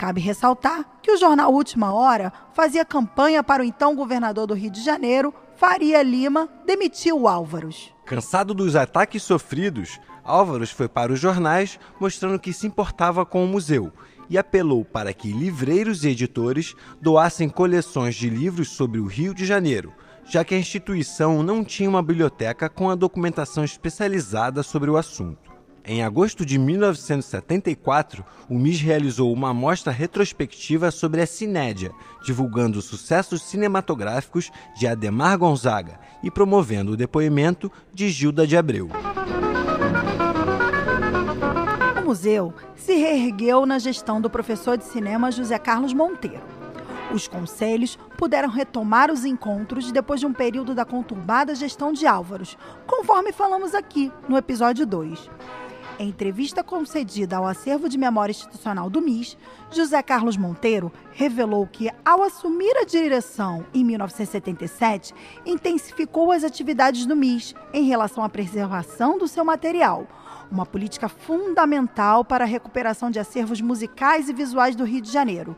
Cabe 0.02 0.21
ressaltar 0.21 0.99
que 1.00 1.12
o 1.12 1.16
jornal 1.16 1.52
Última 1.52 1.94
Hora 1.94 2.32
fazia 2.52 2.85
campanha 2.85 3.40
para 3.40 3.62
o 3.62 3.64
então 3.64 3.94
governador 3.94 4.49
do 4.49 4.54
Rio 4.54 4.68
de 4.68 4.82
Janeiro, 4.82 5.32
Faria 5.54 6.02
Lima, 6.02 6.49
demitir 6.66 7.14
o 7.14 7.28
Álvaros. 7.28 7.94
Cansado 8.04 8.52
dos 8.52 8.75
ataques 8.75 9.23
sofridos, 9.23 10.00
Álvaros 10.25 10.73
foi 10.73 10.88
para 10.88 11.12
os 11.12 11.21
jornais 11.21 11.78
mostrando 12.00 12.40
que 12.40 12.52
se 12.52 12.66
importava 12.66 13.25
com 13.25 13.44
o 13.44 13.47
museu 13.47 13.92
e 14.28 14.37
apelou 14.37 14.85
para 14.85 15.12
que 15.12 15.30
livreiros 15.30 16.04
e 16.04 16.09
editores 16.09 16.75
doassem 17.00 17.49
coleções 17.49 18.16
de 18.16 18.28
livros 18.28 18.71
sobre 18.71 18.99
o 18.99 19.06
Rio 19.06 19.32
de 19.32 19.47
Janeiro, 19.47 19.92
já 20.25 20.44
que 20.44 20.56
a 20.56 20.59
instituição 20.59 21.44
não 21.44 21.62
tinha 21.62 21.88
uma 21.88 22.02
biblioteca 22.02 22.68
com 22.68 22.90
a 22.90 22.97
documentação 22.97 23.62
especializada 23.62 24.64
sobre 24.64 24.90
o 24.90 24.97
assunto. 24.97 25.51
Em 25.85 26.05
agosto 26.05 26.47
de 26.47 26.59
1974, 26.61 28.25
o 28.49 28.55
MIS 28.55 28.81
realizou 28.81 29.33
uma 29.33 29.53
mostra 29.53 29.91
retrospectiva 29.91 30.93
sobre 30.93 31.21
a 31.21 31.27
Cinédia, 31.27 31.91
divulgando 32.25 32.79
os 32.79 32.85
sucessos 32.85 33.43
cinematográficos 33.43 34.53
de 34.77 34.87
Ademar 34.87 35.37
Gonzaga 35.39 35.99
e 36.23 36.31
promovendo 36.31 36.93
o 36.93 36.97
depoimento 36.97 37.71
de 37.93 38.11
Gilda 38.11 38.47
de 38.47 38.57
Abreu. 38.57 38.91
O 42.01 42.05
museu 42.05 42.55
se 42.77 42.95
reergueu 42.95 43.67
na 43.67 43.81
gestão 43.81 44.21
do 44.21 44.31
professor 44.31 44.79
de 44.79 44.85
cinema 44.85 45.33
José 45.33 45.59
Carlos 45.59 45.93
Monteiro. 45.93 46.62
Os 47.12 47.27
conselhos 47.27 47.99
puderam 48.17 48.49
retomar 48.49 49.11
os 49.11 49.25
encontros 49.25 49.91
depois 49.91 50.21
de 50.21 50.27
um 50.27 50.33
período 50.33 50.75
da 50.77 50.85
conturbada 50.85 51.55
gestão 51.57 51.93
de 51.93 52.07
Álvaros, 52.07 52.57
conforme 52.87 53.33
falamos 53.33 53.75
aqui 53.75 54.12
no 54.29 54.37
episódio 54.37 54.87
2. 54.87 55.29
Em 56.02 56.09
entrevista 56.09 56.64
concedida 56.64 57.37
ao 57.37 57.47
Acervo 57.47 57.88
de 57.88 57.97
Memória 57.97 58.32
Institucional 58.32 58.90
do 58.90 59.00
MIS, 59.00 59.37
José 59.71 60.02
Carlos 60.02 60.37
Monteiro 60.37 60.90
revelou 61.12 61.64
que, 61.64 61.88
ao 62.04 62.25
assumir 62.25 62.76
a 62.76 62.85
direção 62.85 63.64
em 63.73 63.85
1977, 63.85 65.14
intensificou 65.47 66.32
as 66.32 66.42
atividades 66.42 67.06
do 67.06 67.14
MIS 67.14 67.54
em 67.73 67.85
relação 67.85 68.25
à 68.25 68.28
preservação 68.28 69.16
do 69.16 69.28
seu 69.28 69.44
material, 69.44 70.09
uma 70.50 70.66
política 70.66 71.09
fundamental 71.09 72.25
para 72.25 72.42
a 72.42 72.49
recuperação 72.49 73.09
de 73.09 73.21
acervos 73.21 73.61
musicais 73.61 74.28
e 74.28 74.32
visuais 74.32 74.75
do 74.75 74.82
Rio 74.82 75.02
de 75.02 75.12
Janeiro, 75.12 75.56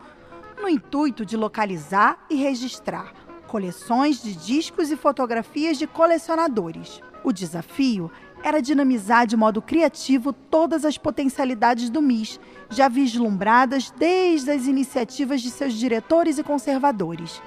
no 0.61 0.69
intuito 0.69 1.25
de 1.25 1.39
localizar 1.39 2.19
e 2.29 2.35
registrar 2.35 3.15
coleções 3.47 4.23
de 4.23 4.35
discos 4.35 4.91
e 4.91 4.97
fotografias 4.97 5.79
de 5.79 5.87
colecionadores. 5.87 7.01
O 7.23 7.33
desafio 7.33 8.11
era 8.45 8.61
dinamizar 8.61 9.27
de 9.27 9.39
modo 9.39 9.63
criativo 9.63 10.31
todas 10.31 10.85
as 10.85 10.99
potencialidades 10.99 11.89
do 11.89 12.03
MIS, 12.03 12.39
já 12.69 12.89
vislumbradas 12.89 13.91
desde 13.99 14.51
as 14.51 14.67
iniciativas 14.67 15.41
de 15.41 15.51
seus 15.51 15.73
diretores 15.73 16.37
e 16.37 16.45
conservadores. 16.45 17.41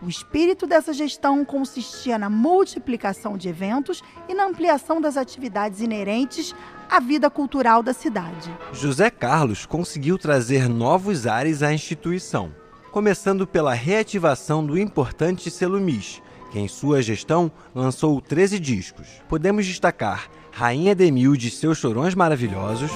O 0.00 0.08
espírito 0.08 0.66
dessa 0.66 0.94
gestão 0.94 1.44
consistia 1.44 2.16
na 2.16 2.30
multiplicação 2.30 3.36
de 3.36 3.48
eventos 3.48 4.02
e 4.26 4.32
na 4.32 4.46
ampliação 4.46 5.02
das 5.02 5.18
atividades 5.18 5.82
inerentes 5.82 6.54
à 6.88 6.98
vida 6.98 7.28
cultural 7.28 7.82
da 7.82 7.92
cidade. 7.92 8.50
José 8.72 9.10
Carlos 9.10 9.66
conseguiu 9.66 10.16
trazer 10.16 10.66
novos 10.66 11.26
ares 11.26 11.62
à 11.62 11.74
instituição, 11.74 12.54
começando 12.90 13.46
pela 13.46 13.74
reativação 13.74 14.64
do 14.64 14.78
importante 14.78 15.50
selo 15.50 15.78
MIS, 15.78 16.22
que 16.50 16.58
em 16.58 16.68
sua 16.68 17.02
gestão 17.02 17.52
lançou 17.74 18.18
13 18.20 18.58
discos. 18.58 19.06
Podemos 19.28 19.66
destacar 19.66 20.30
Rainha 20.58 20.92
Demilde 20.92 21.46
e 21.46 21.50
seus 21.52 21.78
Chorões 21.78 22.16
Maravilhosos, 22.16 22.90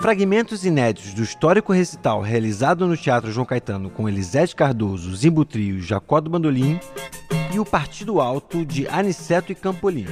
fragmentos 0.00 0.64
inéditos 0.64 1.12
do 1.14 1.24
histórico 1.24 1.72
recital 1.72 2.20
realizado 2.20 2.86
no 2.86 2.96
Teatro 2.96 3.32
João 3.32 3.44
Caetano 3.44 3.90
com 3.90 4.08
Elisete 4.08 4.54
Cardoso, 4.54 5.16
Zimbo 5.16 5.44
Trio 5.44 5.82
Jacó 5.82 6.20
do 6.20 6.30
Bandolim, 6.30 6.78
e 7.52 7.58
o 7.58 7.64
Partido 7.64 8.20
Alto 8.20 8.64
de 8.64 8.86
Aniceto 8.86 9.50
e 9.50 9.56
Campolim. 9.56 10.06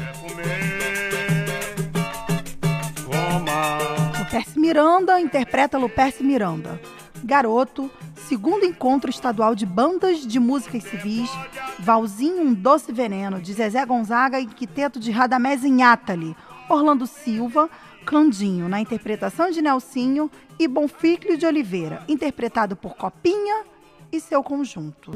Luperce 4.19 4.59
Miranda 4.59 5.21
interpreta 5.21 5.79
Luperce 5.79 6.25
Miranda. 6.25 6.81
Garoto, 7.23 7.89
segundo 8.17 8.65
encontro 8.65 9.11
estadual 9.11 9.55
de 9.55 9.65
bandas 9.65 10.27
de 10.27 10.41
músicas 10.41 10.83
civis, 10.83 11.31
Valzinho 11.79 12.43
Um 12.43 12.53
Doce 12.53 12.91
Veneno, 12.93 13.41
de 13.41 13.53
Zezé 13.53 13.87
Gonzaga 13.87 14.41
e 14.41 14.47
quinteto 14.47 14.99
de 14.99 15.13
Radamés 15.13 15.63
Inhátali, 15.63 16.35
Orlando 16.69 17.07
Silva, 17.07 17.71
Clandinho, 18.05 18.69
na 18.69 18.81
interpretação 18.81 19.51
de 19.51 19.63
Nelsinho, 19.63 20.31
e 20.59 20.67
Bonfílio 20.67 21.37
de 21.37 21.47
Oliveira, 21.47 22.03
interpretado 22.09 22.75
por 22.75 22.97
Copinha 22.97 23.65
e 24.11 24.21
seu 24.21 24.43
conjunto. 24.43 25.13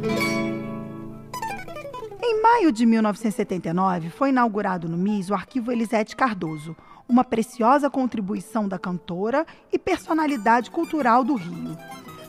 Em 2.23 2.43
maio 2.43 2.71
de 2.71 2.85
1979, 2.85 4.11
foi 4.11 4.29
inaugurado 4.29 4.89
no 4.89 4.97
MIS 4.97 5.31
o 5.31 5.35
Arquivo 5.35 5.73
Elisete 5.73 6.15
Cardoso, 6.15 6.77
uma 7.09 7.25
preciosa 7.25 7.91
contribuição 7.91 8.69
da 8.69 8.79
cantora 8.79 9.47
e 9.73 9.79
personalidade 9.79 10.71
cultural 10.71 11.25
do 11.25 11.35
Rio. 11.35 11.77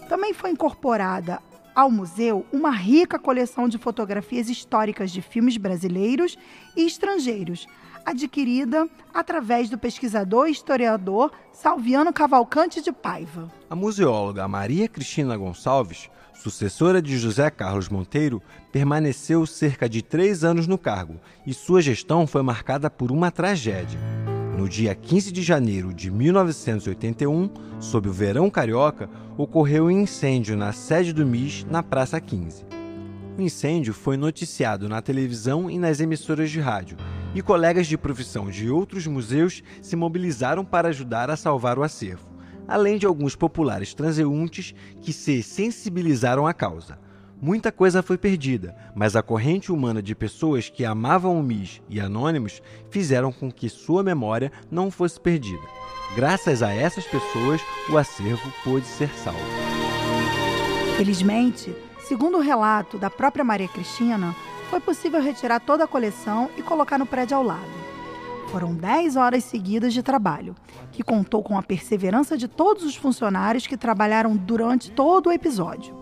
Também 0.07 0.33
foi 0.33 0.51
incorporada 0.51 1.39
ao 1.75 1.91
museu 1.91 2.45
uma 2.51 2.71
rica 2.71 3.19
coleção 3.19 3.67
de 3.67 3.77
fotografias 3.77 4.49
históricas 4.49 5.11
de 5.11 5.21
filmes 5.21 5.57
brasileiros 5.57 6.37
e 6.75 6.85
estrangeiros, 6.85 7.67
adquirida 8.05 8.87
através 9.13 9.69
do 9.69 9.77
pesquisador 9.77 10.47
e 10.47 10.51
historiador 10.51 11.31
Salviano 11.51 12.11
Cavalcante 12.13 12.81
de 12.81 12.91
Paiva. 12.91 13.51
A 13.69 13.75
museóloga 13.75 14.47
Maria 14.47 14.87
Cristina 14.87 15.35
Gonçalves, 15.37 16.09
sucessora 16.33 17.01
de 17.01 17.17
José 17.17 17.49
Carlos 17.49 17.89
Monteiro, 17.89 18.41
permaneceu 18.71 19.45
cerca 19.45 19.87
de 19.87 20.01
três 20.01 20.43
anos 20.43 20.67
no 20.67 20.77
cargo 20.77 21.15
e 21.45 21.53
sua 21.53 21.81
gestão 21.81 22.25
foi 22.25 22.41
marcada 22.41 22.89
por 22.89 23.11
uma 23.11 23.29
tragédia. 23.29 23.99
No 24.57 24.67
dia 24.69 24.93
15 24.93 25.31
de 25.31 25.41
janeiro 25.41 25.93
de 25.93 26.11
1981, 26.11 27.49
sob 27.79 28.09
o 28.09 28.13
verão 28.13 28.49
carioca, 28.49 29.09
ocorreu 29.37 29.85
um 29.85 29.91
incêndio 29.91 30.55
na 30.55 30.71
sede 30.71 31.13
do 31.13 31.25
MIS 31.25 31.65
na 31.69 31.81
Praça 31.81 32.19
15. 32.19 32.65
O 33.37 33.41
incêndio 33.41 33.93
foi 33.93 34.17
noticiado 34.17 34.87
na 34.89 35.01
televisão 35.01 35.69
e 35.69 35.79
nas 35.79 35.99
emissoras 35.99 36.51
de 36.51 36.59
rádio, 36.59 36.97
e 37.33 37.41
colegas 37.41 37.87
de 37.87 37.97
profissão 37.97 38.49
de 38.49 38.69
outros 38.69 39.07
museus 39.07 39.63
se 39.81 39.95
mobilizaram 39.95 40.65
para 40.65 40.89
ajudar 40.89 41.29
a 41.29 41.37
salvar 41.37 41.79
o 41.79 41.83
acervo, 41.83 42.27
além 42.67 42.97
de 42.97 43.05
alguns 43.05 43.35
populares 43.35 43.93
transeuntes 43.93 44.73
que 45.01 45.13
se 45.13 45.41
sensibilizaram 45.41 46.45
à 46.45 46.53
causa. 46.53 46.99
Muita 47.41 47.71
coisa 47.71 48.03
foi 48.03 48.19
perdida, 48.19 48.75
mas 48.93 49.15
a 49.15 49.23
corrente 49.23 49.71
humana 49.71 49.99
de 49.99 50.13
pessoas 50.13 50.69
que 50.69 50.85
amavam 50.85 51.39
o 51.39 51.41
MIS 51.41 51.81
e 51.89 51.99
anônimos 51.99 52.61
fizeram 52.91 53.31
com 53.31 53.51
que 53.51 53.67
sua 53.67 54.03
memória 54.03 54.51
não 54.69 54.91
fosse 54.91 55.19
perdida. 55.19 55.63
Graças 56.15 56.61
a 56.61 56.71
essas 56.71 57.05
pessoas, 57.05 57.59
o 57.89 57.97
acervo 57.97 58.51
pôde 58.63 58.85
ser 58.85 59.09
salvo. 59.15 59.39
Felizmente, 60.97 61.73
segundo 62.07 62.37
o 62.37 62.41
relato 62.41 62.99
da 62.99 63.09
própria 63.09 63.43
Maria 63.43 63.67
Cristina, 63.67 64.35
foi 64.71 64.79
possível 64.79 65.21
retirar 65.21 65.59
toda 65.59 65.83
a 65.83 65.87
coleção 65.87 66.49
e 66.55 66.61
colocar 66.61 66.97
no 66.97 67.05
prédio 67.05 67.35
ao 67.35 67.43
lado. 67.43 67.81
Foram 68.47 68.73
10 68.73 69.17
horas 69.17 69.43
seguidas 69.43 69.93
de 69.93 70.01
trabalho, 70.01 70.55
que 70.93 71.03
contou 71.03 71.43
com 71.43 71.57
a 71.57 71.61
perseverança 71.61 72.37
de 72.37 72.47
todos 72.47 72.85
os 72.85 72.95
funcionários 72.95 73.67
que 73.67 73.75
trabalharam 73.75 74.33
durante 74.33 74.89
todo 74.89 75.27
o 75.27 75.31
episódio. 75.31 75.93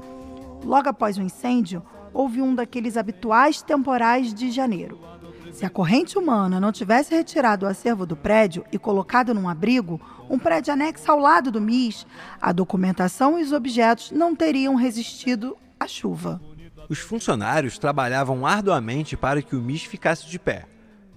Logo 0.63 0.88
após 0.88 1.17
o 1.17 1.21
incêndio, 1.23 1.81
houve 2.13 2.43
um 2.43 2.53
daqueles 2.53 2.95
habituais 2.95 3.59
temporais 3.59 4.31
de 4.31 4.51
janeiro. 4.51 4.99
Se 5.51 5.65
a 5.65 5.69
corrente 5.69 6.15
humana 6.15 6.59
não 6.59 6.71
tivesse 6.71 7.15
retirado 7.15 7.65
o 7.65 7.69
acervo 7.69 8.05
do 8.05 8.15
prédio 8.15 8.63
e 8.71 8.77
colocado 8.77 9.33
num 9.33 9.49
abrigo, 9.49 9.99
um 10.29 10.38
prédio 10.38 10.71
anexo 10.71 11.11
ao 11.11 11.17
lado 11.17 11.49
do 11.49 11.59
MIS, 11.59 12.05
a 12.39 12.51
documentação 12.51 13.39
e 13.39 13.41
os 13.41 13.51
objetos 13.51 14.11
não 14.11 14.35
teriam 14.35 14.75
resistido 14.75 15.57
à 15.79 15.88
chuva. 15.88 16.39
Os 16.89 16.98
funcionários 16.98 17.77
trabalhavam 17.77 18.48
arduamente 18.48 19.15
para 19.15 19.43
que 19.43 19.55
o 19.55 19.62
MIS 19.62 19.84
ficasse 19.84 20.27
de 20.27 20.39
pé. 20.39 20.65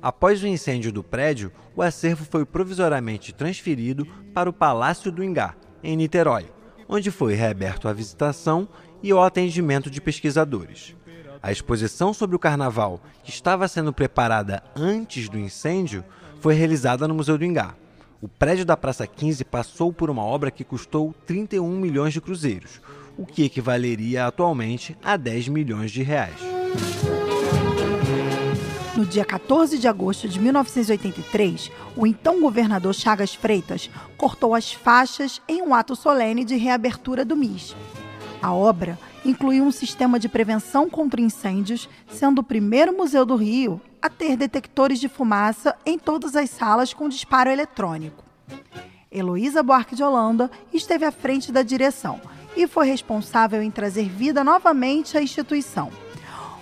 Após 0.03 0.43
o 0.43 0.47
incêndio 0.47 0.93
do 0.93 1.03
prédio, 1.03 1.51
o 1.75 1.81
acervo 1.81 2.27
foi 2.27 2.45
provisoriamente 2.45 3.33
transferido 3.33 4.07
para 4.35 4.51
o 4.51 4.53
Palácio 4.53 5.11
do 5.11 5.25
Ingá, 5.25 5.55
em 5.83 5.97
Niterói, 5.97 6.53
onde 6.87 7.11
foi 7.11 7.33
reaberto 7.33 7.89
à 7.89 7.93
visitação 7.95 8.69
e 9.03 9.11
ao 9.13 9.23
atendimento 9.23 9.89
de 9.89 9.99
pesquisadores. 9.99 10.95
A 11.43 11.51
exposição 11.51 12.13
sobre 12.13 12.37
o 12.37 12.39
carnaval, 12.39 13.01
que 13.25 13.31
estava 13.31 13.67
sendo 13.67 13.95
preparada 13.95 14.63
antes 14.77 15.27
do 15.31 15.39
incêndio, 15.39 16.05
foi 16.39 16.53
realizada 16.53 17.09
no 17.09 17.15
Museu 17.15 17.39
do 17.39 17.47
Ingá. 17.47 17.75
O 18.21 18.29
prédio 18.29 18.67
da 18.67 18.77
Praça 18.77 19.07
15 19.07 19.43
passou 19.47 19.91
por 19.91 20.11
uma 20.11 20.23
obra 20.23 20.51
que 20.51 20.65
custou 20.65 21.15
31 21.27 21.67
milhões 21.81 22.13
de 22.13 22.21
cruzeiros, 22.21 22.81
o 23.17 23.27
que 23.27 23.45
equivaleria 23.45 24.27
atualmente 24.27 24.97
a 25.03 25.17
10 25.17 25.49
milhões 25.49 25.91
de 25.91 26.03
reais. 26.03 26.37
No 28.97 29.07
dia 29.07 29.25
14 29.25 29.79
de 29.79 29.89
agosto 29.89 30.29
de 30.29 30.39
1983, 30.39 31.71
o 31.97 32.07
então 32.07 32.41
governador 32.41 32.95
Chagas 32.95 33.35
Freitas 33.35 33.91
cortou 34.17 34.55
as 34.55 34.73
faixas 34.73 35.41
em 35.49 35.63
um 35.63 35.75
ato 35.75 35.97
solene 35.97 36.45
de 36.45 36.57
reabertura 36.57 37.25
do 37.25 37.35
MIS. 37.35 37.75
A 38.41 38.53
obra 38.53 38.99
incluiu 39.25 39.65
um 39.65 39.73
sistema 39.73 40.19
de 40.19 40.29
prevenção 40.29 40.91
contra 40.91 41.21
incêndios, 41.21 41.89
sendo 42.11 42.41
o 42.41 42.45
primeiro 42.45 42.97
museu 42.97 43.25
do 43.25 43.37
Rio 43.37 43.81
a 44.01 44.11
ter 44.11 44.37
detectores 44.37 45.01
de 45.01 45.09
fumaça 45.09 45.75
em 45.87 45.99
todas 45.99 46.37
as 46.37 46.51
salas 46.51 46.93
com 46.93 47.09
disparo 47.09 47.49
eletrônico. 47.51 48.25
Heloísa 49.11 49.63
Buarque 49.63 49.95
de 49.95 50.03
Holanda 50.03 50.51
esteve 50.73 51.05
à 51.05 51.13
frente 51.13 51.53
da 51.53 51.63
direção 51.63 52.21
e 52.57 52.67
foi 52.67 52.87
responsável 52.87 53.63
em 53.63 53.71
trazer 53.71 54.09
vida 54.09 54.45
novamente 54.45 55.17
à 55.17 55.23
instituição. 55.23 55.91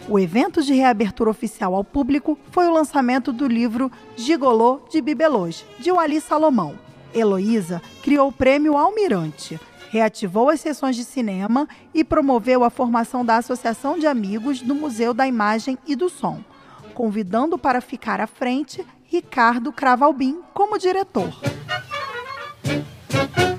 O 0.09 0.19
evento 0.19 0.63
de 0.63 0.75
reabertura 0.75 1.31
oficial 1.31 1.75
ao 1.75 1.85
público 1.85 2.39
foi 2.51 2.67
o 2.67 2.73
lançamento 2.73 3.33
do 3.33 3.47
livro 3.47 3.93
Gigolô 4.17 4.81
de 4.91 5.01
Bibelôs, 5.01 5.65
de 5.79 5.93
Wally 5.93 6.21
Salomão. 6.21 6.75
Heloísa 7.15 7.83
criou 8.03 8.29
o 8.29 8.33
prêmio 8.33 8.77
Almirante, 8.77 9.61
reativou 9.91 10.49
as 10.49 10.61
sessões 10.61 10.97
de 10.97 11.05
cinema 11.05 11.69
e 11.93 12.03
promoveu 12.03 12.65
a 12.65 12.71
formação 12.71 13.25
da 13.25 13.37
Associação 13.37 13.99
de 13.99 14.07
Amigos 14.07 14.63
do 14.63 14.75
Museu 14.75 15.13
da 15.13 15.27
Imagem 15.27 15.77
e 15.87 15.95
do 15.95 16.09
Som, 16.09 16.43
convidando 16.95 17.59
para 17.59 17.81
ficar 17.81 18.21
à 18.21 18.27
frente 18.27 18.87
Ricardo 19.05 19.73
Cravalbim 19.73 20.41
como 20.55 20.79
diretor. 20.79 21.31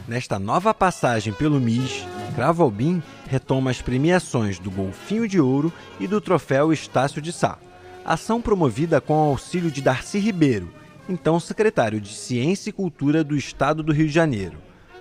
Nesta 0.07 0.37
nova 0.39 0.73
passagem 0.73 1.31
pelo 1.31 1.59
MIS, 1.59 2.05
Cravalbim 2.35 3.03
retoma 3.27 3.71
as 3.71 3.81
premiações 3.81 4.57
do 4.57 4.71
Golfinho 4.71 5.27
de 5.27 5.39
Ouro 5.39 5.71
e 5.99 6.07
do 6.07 6.21
Troféu 6.21 6.71
Estácio 6.71 7.21
de 7.21 7.31
Sá. 7.31 7.57
Ação 8.05 8.41
promovida 8.41 9.01
com 9.01 9.13
o 9.13 9.29
auxílio 9.31 9.69
de 9.69 9.81
Darcy 9.81 10.17
Ribeiro, 10.17 10.69
então 11.09 11.39
secretário 11.39 11.99
de 11.99 12.13
Ciência 12.13 12.69
e 12.69 12.73
Cultura 12.73 13.23
do 13.23 13.35
Estado 13.35 13.83
do 13.83 13.91
Rio 13.91 14.07
de 14.07 14.13
Janeiro. 14.13 14.57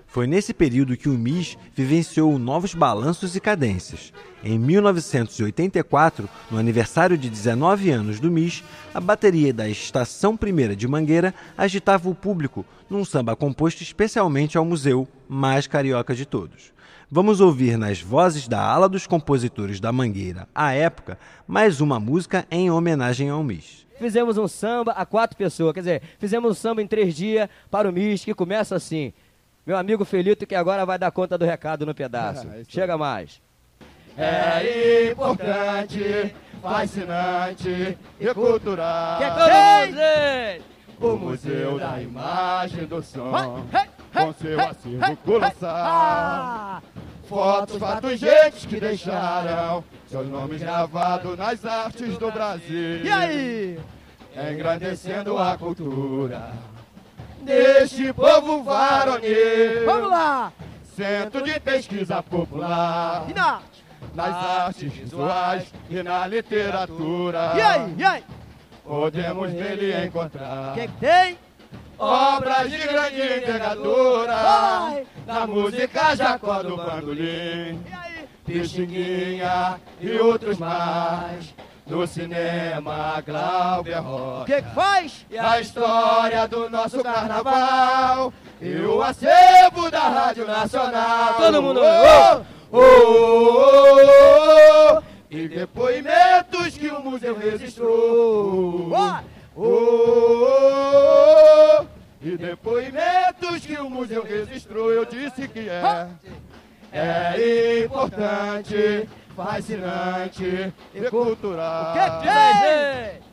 Foi 0.08 0.26
nesse 0.26 0.52
período 0.52 0.96
que 0.96 1.08
o 1.08 1.16
MIS 1.16 1.56
vivenciou 1.72 2.36
novos 2.36 2.74
balanços 2.74 3.36
e 3.36 3.40
cadências. 3.40 4.12
Em 4.42 4.58
1984, 4.58 6.28
no 6.50 6.58
aniversário 6.58 7.16
de 7.16 7.30
19 7.30 7.90
anos 7.90 8.18
do 8.18 8.28
MIS, 8.28 8.64
a 8.92 9.00
bateria 9.00 9.54
da 9.54 9.68
Estação 9.68 10.36
Primeira 10.36 10.74
de 10.74 10.88
Mangueira 10.88 11.32
agitava 11.56 12.08
o 12.10 12.14
público 12.14 12.66
num 12.88 13.04
samba 13.04 13.36
composto 13.36 13.84
especialmente 13.84 14.58
ao 14.58 14.64
museu 14.64 15.06
mais 15.28 15.68
carioca 15.68 16.12
de 16.12 16.26
todos. 16.26 16.72
Vamos 17.12 17.40
ouvir 17.40 17.76
nas 17.76 18.00
vozes 18.00 18.46
da 18.46 18.60
ala 18.60 18.88
dos 18.88 19.04
compositores 19.04 19.80
da 19.80 19.90
Mangueira, 19.90 20.46
à 20.54 20.72
época, 20.72 21.18
mais 21.44 21.80
uma 21.80 21.98
música 21.98 22.46
em 22.48 22.70
homenagem 22.70 23.28
ao 23.28 23.42
MIS. 23.42 23.84
Fizemos 23.98 24.38
um 24.38 24.46
samba 24.46 24.92
a 24.92 25.04
quatro 25.04 25.36
pessoas, 25.36 25.74
quer 25.74 25.80
dizer, 25.80 26.02
fizemos 26.20 26.52
um 26.52 26.54
samba 26.54 26.80
em 26.80 26.86
três 26.86 27.12
dias 27.16 27.48
para 27.68 27.88
o 27.88 27.92
MIS, 27.92 28.24
que 28.24 28.32
começa 28.32 28.76
assim. 28.76 29.12
Meu 29.66 29.76
amigo 29.76 30.04
Felito, 30.04 30.46
que 30.46 30.54
agora 30.54 30.86
vai 30.86 31.00
dar 31.00 31.10
conta 31.10 31.36
do 31.36 31.44
recado 31.44 31.84
no 31.84 31.92
pedaço. 31.92 32.46
É 32.54 32.62
Chega 32.68 32.96
mais. 32.96 33.42
É 34.16 35.10
importante, 35.10 36.32
fascinante 36.62 37.98
e 38.20 38.34
cultural. 38.34 39.18
Que 39.18 39.24
é 39.24 40.60
o 41.00 41.16
Museu 41.16 41.76
da 41.76 42.00
Imagem 42.00 42.84
do 42.86 43.02
Som, 43.02 43.66
com 44.12 44.32
seu 44.34 44.60
acervo 44.60 45.16
colossal. 45.24 46.82
Fotos, 47.28 47.76
fatos, 47.78 48.18
gentes 48.18 48.66
que 48.66 48.80
deixaram 48.80 49.84
seus 50.08 50.28
nomes 50.28 50.60
gravados 50.60 51.38
nas 51.38 51.64
artes 51.64 52.18
do 52.18 52.30
Brasil. 52.30 53.04
E 53.04 53.10
aí? 53.10 53.80
Engrandecendo 54.34 55.38
a 55.38 55.56
cultura 55.56 56.52
deste 57.42 58.12
povo 58.12 58.62
varonil. 58.62 59.84
Vamos 59.84 60.10
lá! 60.10 60.52
Centro 60.96 61.42
de 61.42 61.58
pesquisa 61.60 62.22
popular. 62.22 63.24
E 63.28 63.34
na? 63.34 63.60
Nas 64.14 64.34
artes 64.34 64.92
visuais 64.92 65.72
e 65.88 66.02
na 66.02 66.26
literatura. 66.26 67.52
E 67.56 67.60
aí? 67.60 67.94
E 67.96 68.04
aí? 68.04 68.24
Podemos 68.84 69.50
nele 69.52 70.04
encontrar. 70.04 70.72
O 70.72 70.74
que, 70.74 70.88
que 70.88 70.94
tem? 70.98 71.38
Obras 72.00 72.68
de 72.70 72.78
grande 72.78 73.20
envergadura. 73.20 75.04
Na 75.26 75.46
música 75.46 76.16
Jacó 76.16 76.62
do 76.62 76.78
Bandolim. 76.78 77.78
E 77.86 77.92
aí? 77.92 78.26
Pixinguinha 78.46 79.78
e 80.00 80.16
outros 80.16 80.56
mais. 80.56 81.54
No 81.86 82.06
cinema, 82.06 83.22
Glauber 83.26 83.98
Rocha. 83.98 84.42
O 84.42 84.46
que, 84.46 84.62
que 84.62 84.74
faz? 84.74 85.26
E 85.28 85.38
a 85.38 85.60
história 85.60 86.48
do 86.48 86.70
nosso 86.70 87.02
carnaval. 87.02 88.32
E 88.62 88.76
o 88.76 89.02
acervo 89.02 89.90
da 89.90 90.08
Rádio 90.08 90.46
Nacional. 90.46 91.34
Todo 91.34 91.60
mundo. 91.62 91.80
Oh, 91.82 92.40
oh, 92.72 92.78
oh, 92.78 94.96
oh, 94.96 95.02
e 95.30 95.46
depoimentos 95.48 96.78
que 96.78 96.88
o 96.88 97.02
museu 97.02 97.36
registrou. 97.36 98.90
Oh, 98.90 99.18
oh, 99.56 100.60
e 102.22 102.36
depoimentos 102.36 103.64
que 103.64 103.78
o 103.78 103.88
museu 103.88 104.22
registrou. 104.22 104.92
Eu 104.92 105.04
disse 105.04 105.48
que 105.48 105.68
é. 105.68 106.08
É 106.92 107.84
importante 107.84 109.08
fascinante 109.36 110.74
e 110.94 111.02
cultural. 111.08 111.90
O 111.90 111.94
que, 111.94 112.10
que 112.10 112.26
tem? 112.26 113.30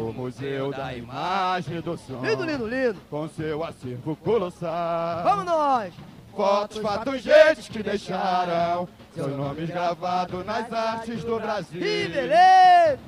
O 0.00 0.12
Museu 0.12 0.70
da 0.70 0.94
Imagem 0.94 1.80
do 1.80 1.96
Som. 1.96 2.20
Lindo, 2.20 2.44
lindo, 2.44 2.66
lindo. 2.66 3.00
Com 3.08 3.26
seu 3.28 3.64
acervo 3.64 4.14
colossal. 4.16 5.22
Vamos 5.24 5.46
nós. 5.46 5.94
Fotos, 6.36 6.78
fatos, 6.78 7.22
gentes 7.22 7.68
que 7.68 7.82
deixaram 7.82 8.86
seus 9.14 9.34
nomes 9.34 9.68
gravados 9.68 10.44
nas 10.44 10.72
artes 10.72 11.24
do 11.24 11.40
Brasil. 11.40 11.80
Que 11.80 12.08
beleza. 12.08 12.98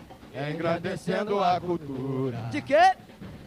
Engrandecendo 0.50 1.44
a 1.44 1.60
cultura. 1.60 2.38
De 2.50 2.62
quê? 2.62 2.94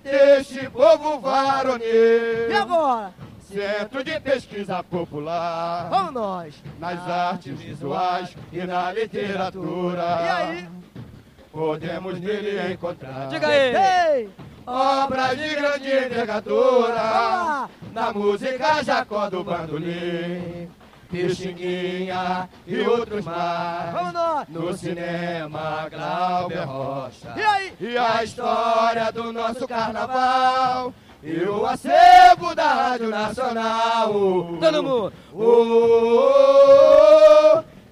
Deste 0.04 0.70
povo 0.70 1.20
varonil. 1.20 2.50
E 2.50 2.54
agora? 2.54 3.14
Centro 3.40 4.04
de 4.04 4.20
pesquisa 4.20 4.84
popular. 4.84 5.88
Vamos 5.90 6.14
nós. 6.14 6.56
Nas 6.80 7.00
artes 7.08 7.58
visuais 7.58 8.36
e 8.52 8.64
na 8.66 8.92
literatura. 8.92 10.02
E 10.02 10.30
aí? 10.30 10.70
Podemos 11.52 12.20
nele 12.20 12.74
encontrar. 12.74 13.28
Diga 13.30 13.48
aí. 13.48 14.30
Obras 14.66 15.38
de 15.38 15.56
grande 15.56 15.90
envergadura. 15.90 17.70
Na 17.94 18.12
música 18.14 18.84
Jacó 18.84 19.30
do 19.30 19.44
Bandolim. 19.44 20.70
Pixinguinha 21.14 22.50
e 22.66 22.82
outros 22.82 23.24
mais. 23.24 23.94
Vamos 23.94 24.14
nós. 24.14 24.48
No 24.50 24.76
cinema, 24.76 25.88
Glauber 25.88 26.64
Rocha. 26.66 27.36
E 27.38 27.42
aí? 27.42 27.72
E 27.80 27.96
a 27.96 28.24
história 28.24 29.12
do 29.12 29.32
nosso 29.32 29.68
carnaval. 29.68 30.92
E 31.22 31.44
o 31.44 31.64
acervo 31.68 32.56
da 32.56 32.74
Rádio 32.74 33.10
Nacional. 33.10 34.12
Todo 34.60 34.84
mundo. 34.84 35.14
Oh, 35.34 36.74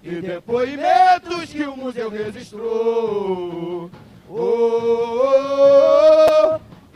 e 0.04 0.20
depoimentos 0.20 1.46
que 1.52 1.64
o 1.64 1.78
museu 1.78 2.10
registrou. 2.10 3.92
Oh, 4.28 5.62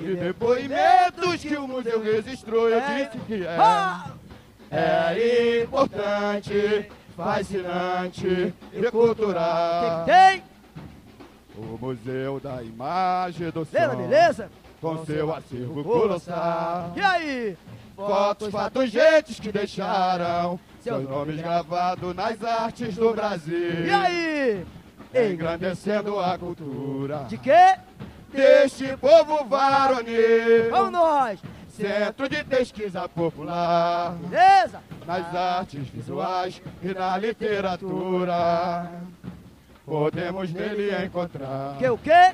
e 0.01 0.15
depoimentos 0.15 1.41
que 1.41 1.55
o 1.55 1.67
museu 1.67 2.01
registrou. 2.01 2.67
Eu 2.67 2.81
disse 2.81 3.17
que 3.27 3.45
é. 3.45 3.57
É 4.77 5.63
importante, 5.63 6.89
fascinante 7.15 8.53
e 8.73 8.91
cultural. 8.91 10.03
Que 10.03 10.11
tem? 10.11 10.43
O 11.57 11.77
Museu 11.79 12.39
da 12.41 12.61
Imagem 12.61 13.49
do 13.51 13.63
Som. 13.63 13.71
Beleza, 13.71 13.95
beleza? 13.95 14.51
Com 14.81 15.05
seu 15.05 15.33
acervo 15.33 15.83
colossal. 15.83 16.91
E 16.95 17.01
aí? 17.01 17.57
Fotos, 17.95 18.49
fatos, 18.49 18.89
gentes 18.89 19.39
que 19.39 19.53
deixaram 19.53 20.59
seus 20.81 21.07
nomes 21.07 21.37
gravados 21.37 22.13
nas 22.13 22.43
artes 22.43 22.95
do 22.95 23.13
Brasil. 23.13 23.85
E 23.85 23.89
aí? 23.89 24.65
Engrandecendo 25.31 26.19
a 26.19 26.37
cultura. 26.37 27.19
De 27.29 27.37
quê? 27.37 27.77
Deste 28.33 28.97
povo 28.97 29.45
varonil. 29.45 30.69
Vamos 30.69 30.91
nós. 30.91 31.39
Centro 31.75 32.29
de 32.29 32.43
pesquisa 32.43 33.07
popular. 33.09 34.13
Beleza? 34.13 34.79
Nas 35.05 35.35
artes 35.35 35.87
visuais 35.89 36.61
e 36.81 36.93
na 36.93 37.17
literatura. 37.17 38.89
Podemos 39.85 40.51
nele 40.53 41.05
encontrar. 41.05 41.77
Que 41.77 41.89
o 41.89 41.97
quê? 41.97 42.33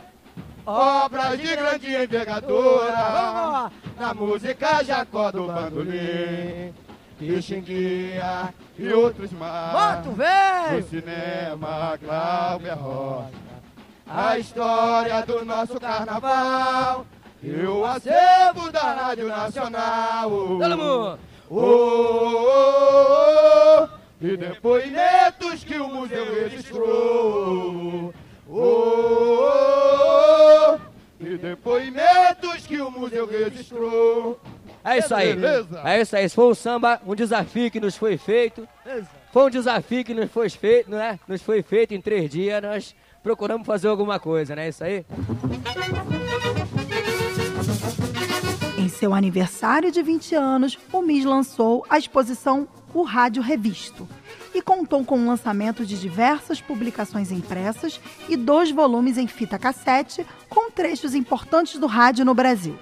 Obras 0.66 1.40
de 1.40 1.56
grande 1.56 1.94
envergadura. 1.96 3.72
Na 4.00 4.14
música 4.14 4.84
Jacó 4.84 5.32
do 5.32 5.48
Bandolim. 5.48 6.74
Pixinguinha 7.18 8.54
e 8.78 8.94
outros 8.94 9.32
mais. 9.34 9.74
Mato, 9.74 10.10
No 10.10 10.16
velho. 10.16 10.84
cinema, 10.88 11.98
Glauber 12.02 12.74
Rocha. 12.74 13.30
A 14.08 14.38
história 14.38 15.22
do 15.26 15.44
nosso 15.46 15.80
carnaval. 15.80 17.06
E 17.44 17.66
o 17.66 17.84
acervo 17.84 18.72
da 18.72 18.94
Rádio 18.94 19.28
Nacional. 19.28 20.30
Todo 20.30 20.78
mundo. 20.78 21.20
Oh, 21.50 22.68
e 24.22 24.38
depoimentos 24.38 25.64
que 25.64 25.76
o 25.78 25.88
museu 25.88 26.34
registrou. 26.34 28.14
Oh, 28.48 29.98
e 31.20 31.36
depoimentos 31.38 32.68
que 32.68 32.80
o 32.80 32.92
museu 32.92 33.28
registrou. 33.28 34.40
É 34.84 35.00
isso 35.00 35.14
aí. 35.16 35.34
Beleza. 35.34 35.82
É 35.84 36.00
isso 36.00 36.16
aí. 36.16 36.26
Esse 36.26 36.36
foi 36.36 36.46
um 36.46 36.56
samba, 36.56 37.02
um 37.06 37.16
desafio 37.16 37.72
que 37.72 37.80
nos 37.80 37.98
foi 37.98 38.18
feito. 38.18 38.68
Foi 39.34 39.46
um 39.46 39.50
desafio 39.50 40.06
que 40.06 40.14
nos 40.14 40.30
foi 40.30 40.48
feito, 40.50 40.92
né? 40.92 41.20
Nos 41.28 41.42
foi 41.42 41.64
feito 41.64 41.94
em 41.96 42.02
três 42.02 42.30
dias. 42.30 42.62
Nós 42.62 42.96
procuramos 43.24 43.66
fazer 43.66 43.88
alguma 43.88 44.20
coisa, 44.20 44.56
né? 44.56 44.68
É 44.68 44.70
isso 44.70 44.84
aí. 44.84 45.04
Seu 49.02 49.16
aniversário 49.16 49.92
de 49.92 50.00
20 50.04 50.36
anos, 50.36 50.78
o 50.94 51.02
MIS 51.02 51.26
lançou 51.26 51.84
a 51.90 51.98
exposição 51.98 52.68
O 52.94 53.02
Rádio 53.02 53.42
Revisto 53.42 54.08
e 54.54 54.62
contou 54.62 55.04
com 55.04 55.18
o 55.18 55.26
lançamento 55.26 55.84
de 55.84 56.00
diversas 56.00 56.62
publicações 56.62 57.32
impressas 57.32 58.00
e 58.30 58.38
dois 58.38 58.70
volumes 58.70 59.18
em 59.18 59.26
fita 59.26 59.58
cassete 59.58 60.24
com 60.48 60.70
trechos 60.70 61.16
importantes 61.16 61.80
do 61.80 61.88
rádio 61.88 62.24
no 62.24 62.36
Brasil. 62.36 62.78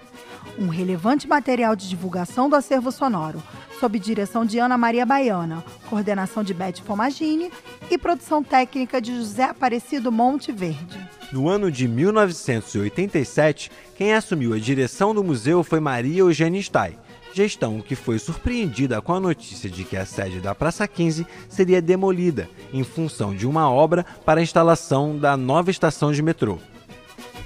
Um 0.58 0.68
relevante 0.68 1.26
material 1.26 1.74
de 1.74 1.88
divulgação 1.88 2.50
do 2.50 2.56
acervo 2.58 2.92
sonoro, 2.92 3.42
sob 3.80 3.98
direção 3.98 4.46
de 4.46 4.60
Ana 4.60 4.78
Maria 4.78 5.06
Baiana, 5.06 5.64
coordenação 5.90 6.44
de 6.44 6.54
Beth 6.54 6.82
Pomagini 6.86 7.50
e 7.90 7.98
produção 7.98 8.44
técnica 8.44 9.02
de 9.02 9.16
José 9.16 9.46
Aparecido 9.46 10.12
Monte 10.12 10.52
Verde. 10.52 11.00
No 11.32 11.48
ano 11.48 11.72
de 11.72 11.88
1987, 11.88 13.72
quem 13.96 14.14
assumiu 14.14 14.54
a 14.54 14.60
direção 14.60 15.14
do 15.14 15.24
museu 15.24 15.64
foi 15.64 15.80
Maria 15.80 16.20
Eugênia 16.20 16.60
Stai, 16.60 16.98
gestão 17.34 17.80
que 17.80 17.96
foi 17.96 18.20
surpreendida 18.20 19.02
com 19.02 19.14
a 19.14 19.20
notícia 19.20 19.70
de 19.70 19.84
que 19.84 19.96
a 19.96 20.06
sede 20.06 20.42
da 20.42 20.54
Praça 20.54 20.88
15 20.88 21.26
seria 21.48 21.82
demolida 21.82 22.50
em 22.74 22.84
função 22.84 23.34
de 23.34 23.48
uma 23.48 23.72
obra 23.72 24.06
para 24.26 24.42
a 24.42 24.44
instalação 24.44 25.18
da 25.18 25.38
nova 25.38 25.72
estação 25.72 26.12
de 26.12 26.22
metrô. 26.22 26.58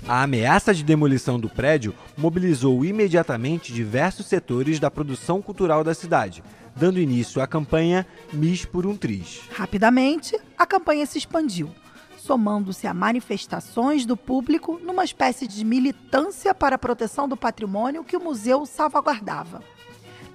A 0.08 0.24
ameaça 0.24 0.74
de 0.74 0.84
demolição 0.84 1.40
do 1.40 1.48
prédio 1.48 1.96
mobilizou 2.18 2.84
imediatamente 2.84 3.72
diversos 3.72 4.26
setores 4.26 4.78
da 4.78 4.92
produção 4.92 5.42
cultural 5.42 5.82
da 5.82 5.94
cidade, 5.94 6.44
dando 6.76 7.00
início 7.00 7.42
à 7.42 7.48
campanha 7.48 8.06
Miss 8.34 8.66
por 8.66 8.86
um 8.86 8.98
Triz. 8.98 9.44
Rapidamente, 9.52 10.38
a 10.58 10.66
campanha 10.66 11.06
se 11.06 11.18
expandiu, 11.18 11.70
somando-se 12.18 12.86
a 12.86 12.94
manifestações 12.94 14.06
do 14.06 14.18
público 14.18 14.78
numa 14.84 15.06
espécie 15.06 15.48
de 15.48 15.64
militância 15.64 16.54
para 16.54 16.76
a 16.76 16.80
proteção 16.80 17.26
do 17.26 17.38
patrimônio 17.38 18.04
que 18.04 18.18
o 18.18 18.24
museu 18.24 18.66
salvaguardava. 18.66 19.64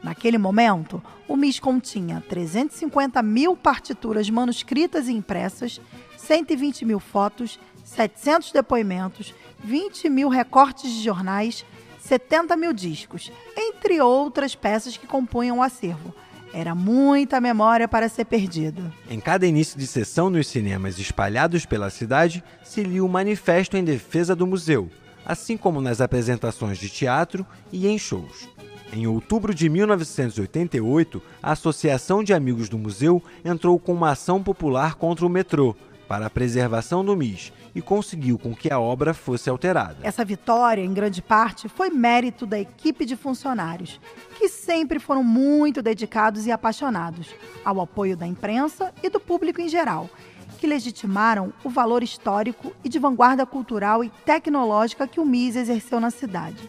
Naquele 0.03 0.39
momento, 0.39 1.03
o 1.27 1.37
MIS 1.37 1.61
continha 1.61 2.25
350 2.27 3.23
mil 3.23 3.55
partituras 3.55 4.31
manuscritas 4.31 5.09
e 5.09 5.13
impressas, 5.13 5.79
120 6.17 6.87
mil 6.87 7.01
fotos, 7.01 7.59
700 7.85 8.53
depoimentos, 8.53 9.35
20 9.63 10.09
mil 10.09 10.29
recortes 10.29 10.91
de 10.91 11.03
jornais, 11.03 11.65
70 12.01 12.57
mil 12.57 12.73
discos, 12.73 13.31
entre 13.57 14.01
outras 14.01 14.55
peças 14.55 14.97
que 14.97 15.07
compunham 15.07 15.59
o 15.59 15.63
acervo. 15.63 16.15
Era 16.53 16.75
muita 16.75 17.41
memória 17.41 17.87
para 17.87 18.09
ser 18.09 18.25
perdida. 18.25 18.83
Em 19.11 19.21
cada 19.21 19.47
início 19.47 19.79
de 19.79 19.87
sessão 19.87 20.31
nos 20.31 20.47
cinemas 20.47 20.99
espalhados 20.99 21.67
pela 21.67 21.91
cidade, 21.91 22.43
se 22.63 22.83
lia 22.83 23.05
o 23.05 23.09
manifesto 23.09 23.77
em 23.77 23.85
defesa 23.85 24.35
do 24.35 24.47
museu, 24.47 24.89
assim 25.27 25.57
como 25.57 25.81
nas 25.81 26.01
apresentações 26.01 26.79
de 26.79 26.89
teatro 26.89 27.47
e 27.71 27.87
em 27.87 27.99
shows. 27.99 28.49
Em 28.91 29.07
outubro 29.07 29.55
de 29.55 29.69
1988, 29.69 31.23
a 31.43 31.53
Associação 31.53 32.25
de 32.25 32.33
Amigos 32.33 32.71
do 32.71 32.79
Museu 32.79 33.23
entrou 33.45 33.79
com 33.79 33.93
uma 33.93 34.13
ação 34.13 34.43
popular 34.43 34.95
contra 34.95 35.27
o 35.27 35.29
metrô, 35.29 35.77
para 36.09 36.27
a 36.27 36.31
preservação 36.31 37.05
do 37.05 37.15
MIS, 37.15 37.53
e 37.75 37.83
conseguiu 37.83 38.39
com 38.39 38.55
que 38.55 38.73
a 38.73 38.81
obra 38.81 39.13
fosse 39.13 39.51
alterada. 39.51 39.99
Essa 40.03 40.25
vitória, 40.25 40.83
em 40.83 40.93
grande 40.93 41.21
parte, 41.21 41.69
foi 41.69 41.91
mérito 41.91 42.47
da 42.47 42.59
equipe 42.59 43.05
de 43.05 43.15
funcionários, 43.15 44.01
que 44.39 44.49
sempre 44.49 44.99
foram 44.99 45.23
muito 45.23 45.83
dedicados 45.83 46.47
e 46.47 46.51
apaixonados, 46.51 47.35
ao 47.65 47.81
apoio 47.81 48.17
da 48.17 48.27
imprensa 48.27 48.93
e 49.03 49.11
do 49.11 49.21
público 49.21 49.61
em 49.61 49.69
geral, 49.69 50.09
que 50.59 50.67
legitimaram 50.67 51.53
o 51.63 51.71
valor 51.71 52.03
histórico 52.03 52.73
e 52.83 52.89
de 52.89 52.99
vanguarda 52.99 53.47
cultural 53.47 54.03
e 54.03 54.11
tecnológica 54.25 55.07
que 55.07 55.21
o 55.21 55.27
MIS 55.27 55.57
exerceu 55.57 56.01
na 56.01 56.11
cidade. 56.11 56.69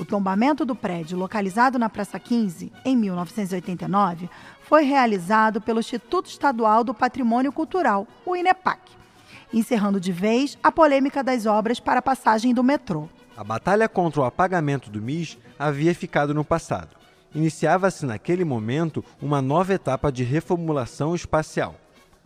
O 0.00 0.04
tombamento 0.06 0.64
do 0.64 0.74
prédio, 0.74 1.18
localizado 1.18 1.78
na 1.78 1.90
Praça 1.90 2.18
15, 2.18 2.72
em 2.86 2.96
1989, 2.96 4.30
foi 4.62 4.82
realizado 4.82 5.60
pelo 5.60 5.78
Instituto 5.78 6.24
Estadual 6.24 6.82
do 6.82 6.94
Patrimônio 6.94 7.52
Cultural, 7.52 8.08
o 8.24 8.34
INEPAC, 8.34 8.80
encerrando 9.52 10.00
de 10.00 10.10
vez 10.10 10.56
a 10.62 10.72
polêmica 10.72 11.22
das 11.22 11.44
obras 11.44 11.78
para 11.78 11.98
a 11.98 12.02
passagem 12.02 12.54
do 12.54 12.64
metrô. 12.64 13.10
A 13.36 13.44
batalha 13.44 13.90
contra 13.90 14.22
o 14.22 14.24
apagamento 14.24 14.90
do 14.90 15.02
MIS 15.02 15.36
havia 15.58 15.94
ficado 15.94 16.32
no 16.32 16.46
passado. 16.46 16.96
Iniciava-se 17.34 18.06
naquele 18.06 18.42
momento 18.42 19.04
uma 19.20 19.42
nova 19.42 19.74
etapa 19.74 20.10
de 20.10 20.24
reformulação 20.24 21.14
espacial. 21.14 21.74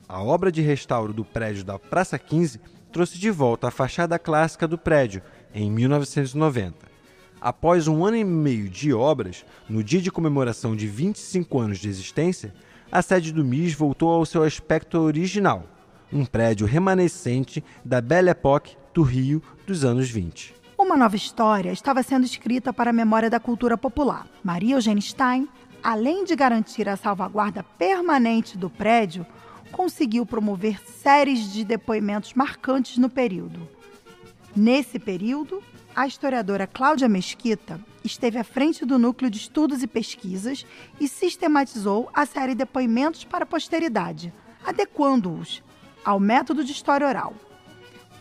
A 0.08 0.22
obra 0.22 0.52
de 0.52 0.62
restauro 0.62 1.12
do 1.12 1.24
prédio 1.24 1.64
da 1.64 1.76
Praça 1.76 2.20
15 2.20 2.60
trouxe 2.92 3.18
de 3.18 3.32
volta 3.32 3.66
a 3.66 3.72
fachada 3.72 4.16
clássica 4.16 4.68
do 4.68 4.78
prédio 4.78 5.22
em 5.52 5.68
1990. 5.72 6.93
Após 7.44 7.86
um 7.86 8.06
ano 8.06 8.16
e 8.16 8.24
meio 8.24 8.70
de 8.70 8.94
obras, 8.94 9.44
no 9.68 9.84
dia 9.84 10.00
de 10.00 10.10
comemoração 10.10 10.74
de 10.74 10.86
25 10.86 11.58
anos 11.58 11.78
de 11.78 11.90
existência, 11.90 12.54
a 12.90 13.02
sede 13.02 13.34
do 13.34 13.44
MIS 13.44 13.74
voltou 13.74 14.08
ao 14.08 14.24
seu 14.24 14.42
aspecto 14.42 14.98
original, 14.98 15.64
um 16.10 16.24
prédio 16.24 16.66
remanescente 16.66 17.62
da 17.84 18.00
Belle 18.00 18.30
Époque 18.30 18.78
do 18.94 19.02
Rio 19.02 19.42
dos 19.66 19.84
anos 19.84 20.08
20. 20.08 20.54
Uma 20.78 20.96
nova 20.96 21.16
história 21.16 21.70
estava 21.70 22.02
sendo 22.02 22.24
escrita 22.24 22.72
para 22.72 22.88
a 22.88 22.94
memória 22.94 23.28
da 23.28 23.38
cultura 23.38 23.76
popular. 23.76 24.26
Maria 24.42 24.76
Eugênia 24.76 25.02
Stein, 25.02 25.46
além 25.82 26.24
de 26.24 26.34
garantir 26.34 26.88
a 26.88 26.96
salvaguarda 26.96 27.62
permanente 27.62 28.56
do 28.56 28.70
prédio, 28.70 29.26
conseguiu 29.70 30.24
promover 30.24 30.80
séries 30.80 31.52
de 31.52 31.62
depoimentos 31.62 32.32
marcantes 32.32 32.96
no 32.96 33.10
período. 33.10 33.68
Nesse 34.56 34.98
período, 34.98 35.62
a 35.94 36.06
historiadora 36.06 36.66
Cláudia 36.66 37.08
Mesquita 37.08 37.80
esteve 38.02 38.38
à 38.38 38.44
frente 38.44 38.84
do 38.84 38.98
núcleo 38.98 39.30
de 39.30 39.38
estudos 39.38 39.82
e 39.82 39.86
pesquisas 39.86 40.66
e 41.00 41.06
sistematizou 41.06 42.10
a 42.12 42.26
série 42.26 42.54
Depoimentos 42.54 43.24
para 43.24 43.44
a 43.44 43.46
Posteridade, 43.46 44.32
adequando-os 44.64 45.62
ao 46.04 46.18
método 46.18 46.64
de 46.64 46.72
história 46.72 47.06
oral. 47.06 47.34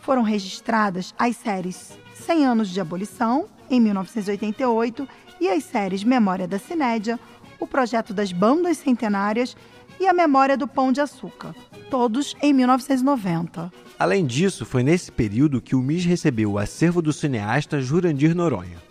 Foram 0.02 0.22
registradas 0.22 1.12
as 1.18 1.36
séries 1.36 1.98
100 2.14 2.46
anos 2.46 2.68
de 2.68 2.80
abolição, 2.80 3.48
em 3.68 3.80
1988, 3.80 5.08
e 5.40 5.48
as 5.48 5.64
séries 5.64 6.04
Memória 6.04 6.46
da 6.46 6.58
Cinédia, 6.58 7.18
o 7.58 7.66
projeto 7.66 8.14
das 8.14 8.30
bandas 8.30 8.78
centenárias 8.78 9.56
e 9.98 10.06
a 10.06 10.12
Memória 10.12 10.56
do 10.56 10.68
Pão 10.68 10.92
de 10.92 11.00
Açúcar, 11.00 11.54
todos 11.94 12.34
em 12.42 12.52
1990. 12.52 13.72
Além 13.96 14.26
disso, 14.26 14.66
foi 14.66 14.82
nesse 14.82 15.12
período 15.12 15.60
que 15.60 15.76
o 15.76 15.80
MIS 15.80 16.04
recebeu 16.04 16.50
o 16.50 16.58
acervo 16.58 17.00
do 17.00 17.12
cineasta 17.12 17.80
Jurandir 17.80 18.34
Noronha. 18.34 18.82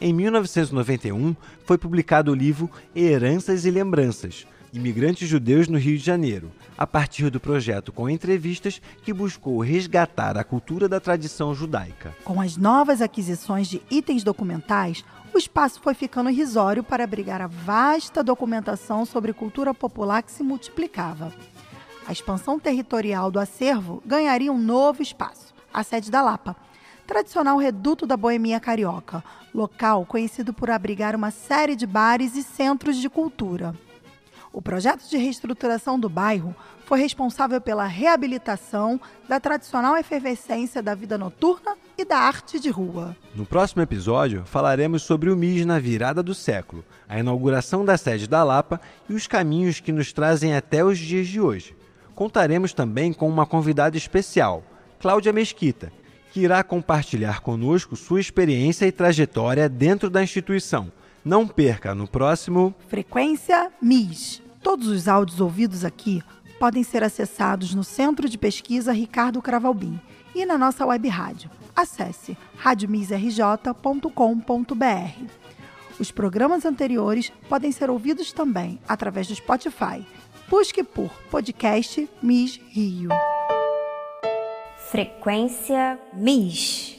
Em 0.00 0.12
1991, 0.12 1.34
foi 1.64 1.76
publicado 1.76 2.30
o 2.30 2.34
livro 2.36 2.70
Heranças 2.94 3.64
e 3.64 3.70
Lembranças, 3.72 4.46
Imigrantes 4.72 5.28
Judeus 5.28 5.66
no 5.66 5.76
Rio 5.76 5.98
de 5.98 6.04
Janeiro, 6.04 6.52
a 6.78 6.86
partir 6.86 7.30
do 7.30 7.40
projeto 7.40 7.90
com 7.90 8.08
entrevistas 8.08 8.80
que 9.02 9.12
buscou 9.12 9.58
resgatar 9.60 10.38
a 10.38 10.44
cultura 10.44 10.88
da 10.88 11.00
tradição 11.00 11.52
judaica. 11.52 12.14
Com 12.22 12.40
as 12.40 12.56
novas 12.56 13.02
aquisições 13.02 13.66
de 13.66 13.82
itens 13.90 14.22
documentais, 14.22 15.04
o 15.34 15.38
espaço 15.38 15.80
foi 15.82 15.94
ficando 15.94 16.30
irrisório 16.30 16.84
para 16.84 17.02
abrigar 17.02 17.42
a 17.42 17.48
vasta 17.48 18.22
documentação 18.22 19.04
sobre 19.04 19.32
cultura 19.32 19.74
popular 19.74 20.22
que 20.22 20.30
se 20.30 20.44
multiplicava. 20.44 21.32
A 22.06 22.12
expansão 22.12 22.56
territorial 22.56 23.32
do 23.32 23.40
acervo 23.40 24.00
ganharia 24.06 24.52
um 24.52 24.58
novo 24.58 25.02
espaço, 25.02 25.52
a 25.74 25.82
sede 25.82 26.08
da 26.08 26.22
Lapa, 26.22 26.54
tradicional 27.04 27.58
reduto 27.58 28.06
da 28.06 28.16
boemia 28.16 28.60
carioca, 28.60 29.24
local 29.52 30.06
conhecido 30.06 30.52
por 30.52 30.70
abrigar 30.70 31.16
uma 31.16 31.32
série 31.32 31.74
de 31.74 31.84
bares 31.84 32.36
e 32.36 32.44
centros 32.44 32.96
de 32.96 33.10
cultura. 33.10 33.74
O 34.52 34.62
projeto 34.62 35.08
de 35.10 35.16
reestruturação 35.16 35.98
do 35.98 36.08
bairro 36.08 36.54
foi 36.84 37.00
responsável 37.00 37.60
pela 37.60 37.86
reabilitação 37.86 39.00
da 39.28 39.40
tradicional 39.40 39.96
efervescência 39.96 40.80
da 40.80 40.94
vida 40.94 41.18
noturna 41.18 41.76
e 41.98 42.04
da 42.04 42.18
arte 42.18 42.60
de 42.60 42.70
rua. 42.70 43.16
No 43.34 43.44
próximo 43.44 43.82
episódio, 43.82 44.44
falaremos 44.46 45.02
sobre 45.02 45.28
o 45.28 45.36
MIS 45.36 45.66
na 45.66 45.80
virada 45.80 46.22
do 46.22 46.34
século, 46.34 46.84
a 47.08 47.18
inauguração 47.18 47.84
da 47.84 47.98
sede 47.98 48.28
da 48.28 48.44
Lapa 48.44 48.80
e 49.08 49.12
os 49.12 49.26
caminhos 49.26 49.80
que 49.80 49.90
nos 49.90 50.12
trazem 50.12 50.54
até 50.54 50.84
os 50.84 50.98
dias 50.98 51.26
de 51.26 51.40
hoje. 51.40 51.74
Contaremos 52.16 52.72
também 52.72 53.12
com 53.12 53.28
uma 53.28 53.44
convidada 53.44 53.94
especial, 53.94 54.64
Cláudia 54.98 55.34
Mesquita, 55.34 55.92
que 56.32 56.40
irá 56.40 56.64
compartilhar 56.64 57.40
conosco 57.40 57.94
sua 57.94 58.18
experiência 58.18 58.86
e 58.86 58.90
trajetória 58.90 59.68
dentro 59.68 60.08
da 60.08 60.22
instituição. 60.22 60.90
Não 61.22 61.46
perca 61.46 61.94
no 61.94 62.08
próximo 62.08 62.74
Frequência 62.88 63.70
MIS. 63.82 64.42
Todos 64.62 64.88
os 64.88 65.06
áudios 65.06 65.42
ouvidos 65.42 65.84
aqui 65.84 66.22
podem 66.58 66.82
ser 66.82 67.04
acessados 67.04 67.74
no 67.74 67.84
Centro 67.84 68.30
de 68.30 68.38
Pesquisa 68.38 68.92
Ricardo 68.92 69.42
Cravalbim 69.42 70.00
e 70.34 70.46
na 70.46 70.56
nossa 70.56 70.86
web 70.86 71.06
rádio. 71.08 71.50
Acesse 71.76 72.34
radiomisrj.com.br. 72.56 75.24
Os 76.00 76.10
programas 76.10 76.64
anteriores 76.64 77.30
podem 77.46 77.70
ser 77.72 77.90
ouvidos 77.90 78.32
também 78.32 78.80
através 78.88 79.28
do 79.28 79.34
Spotify. 79.34 80.02
Busque 80.48 80.84
por 80.84 81.10
podcast 81.28 82.08
Miss 82.22 82.60
Rio. 82.72 83.10
Frequência 84.90 85.98
MIS. 86.12 86.95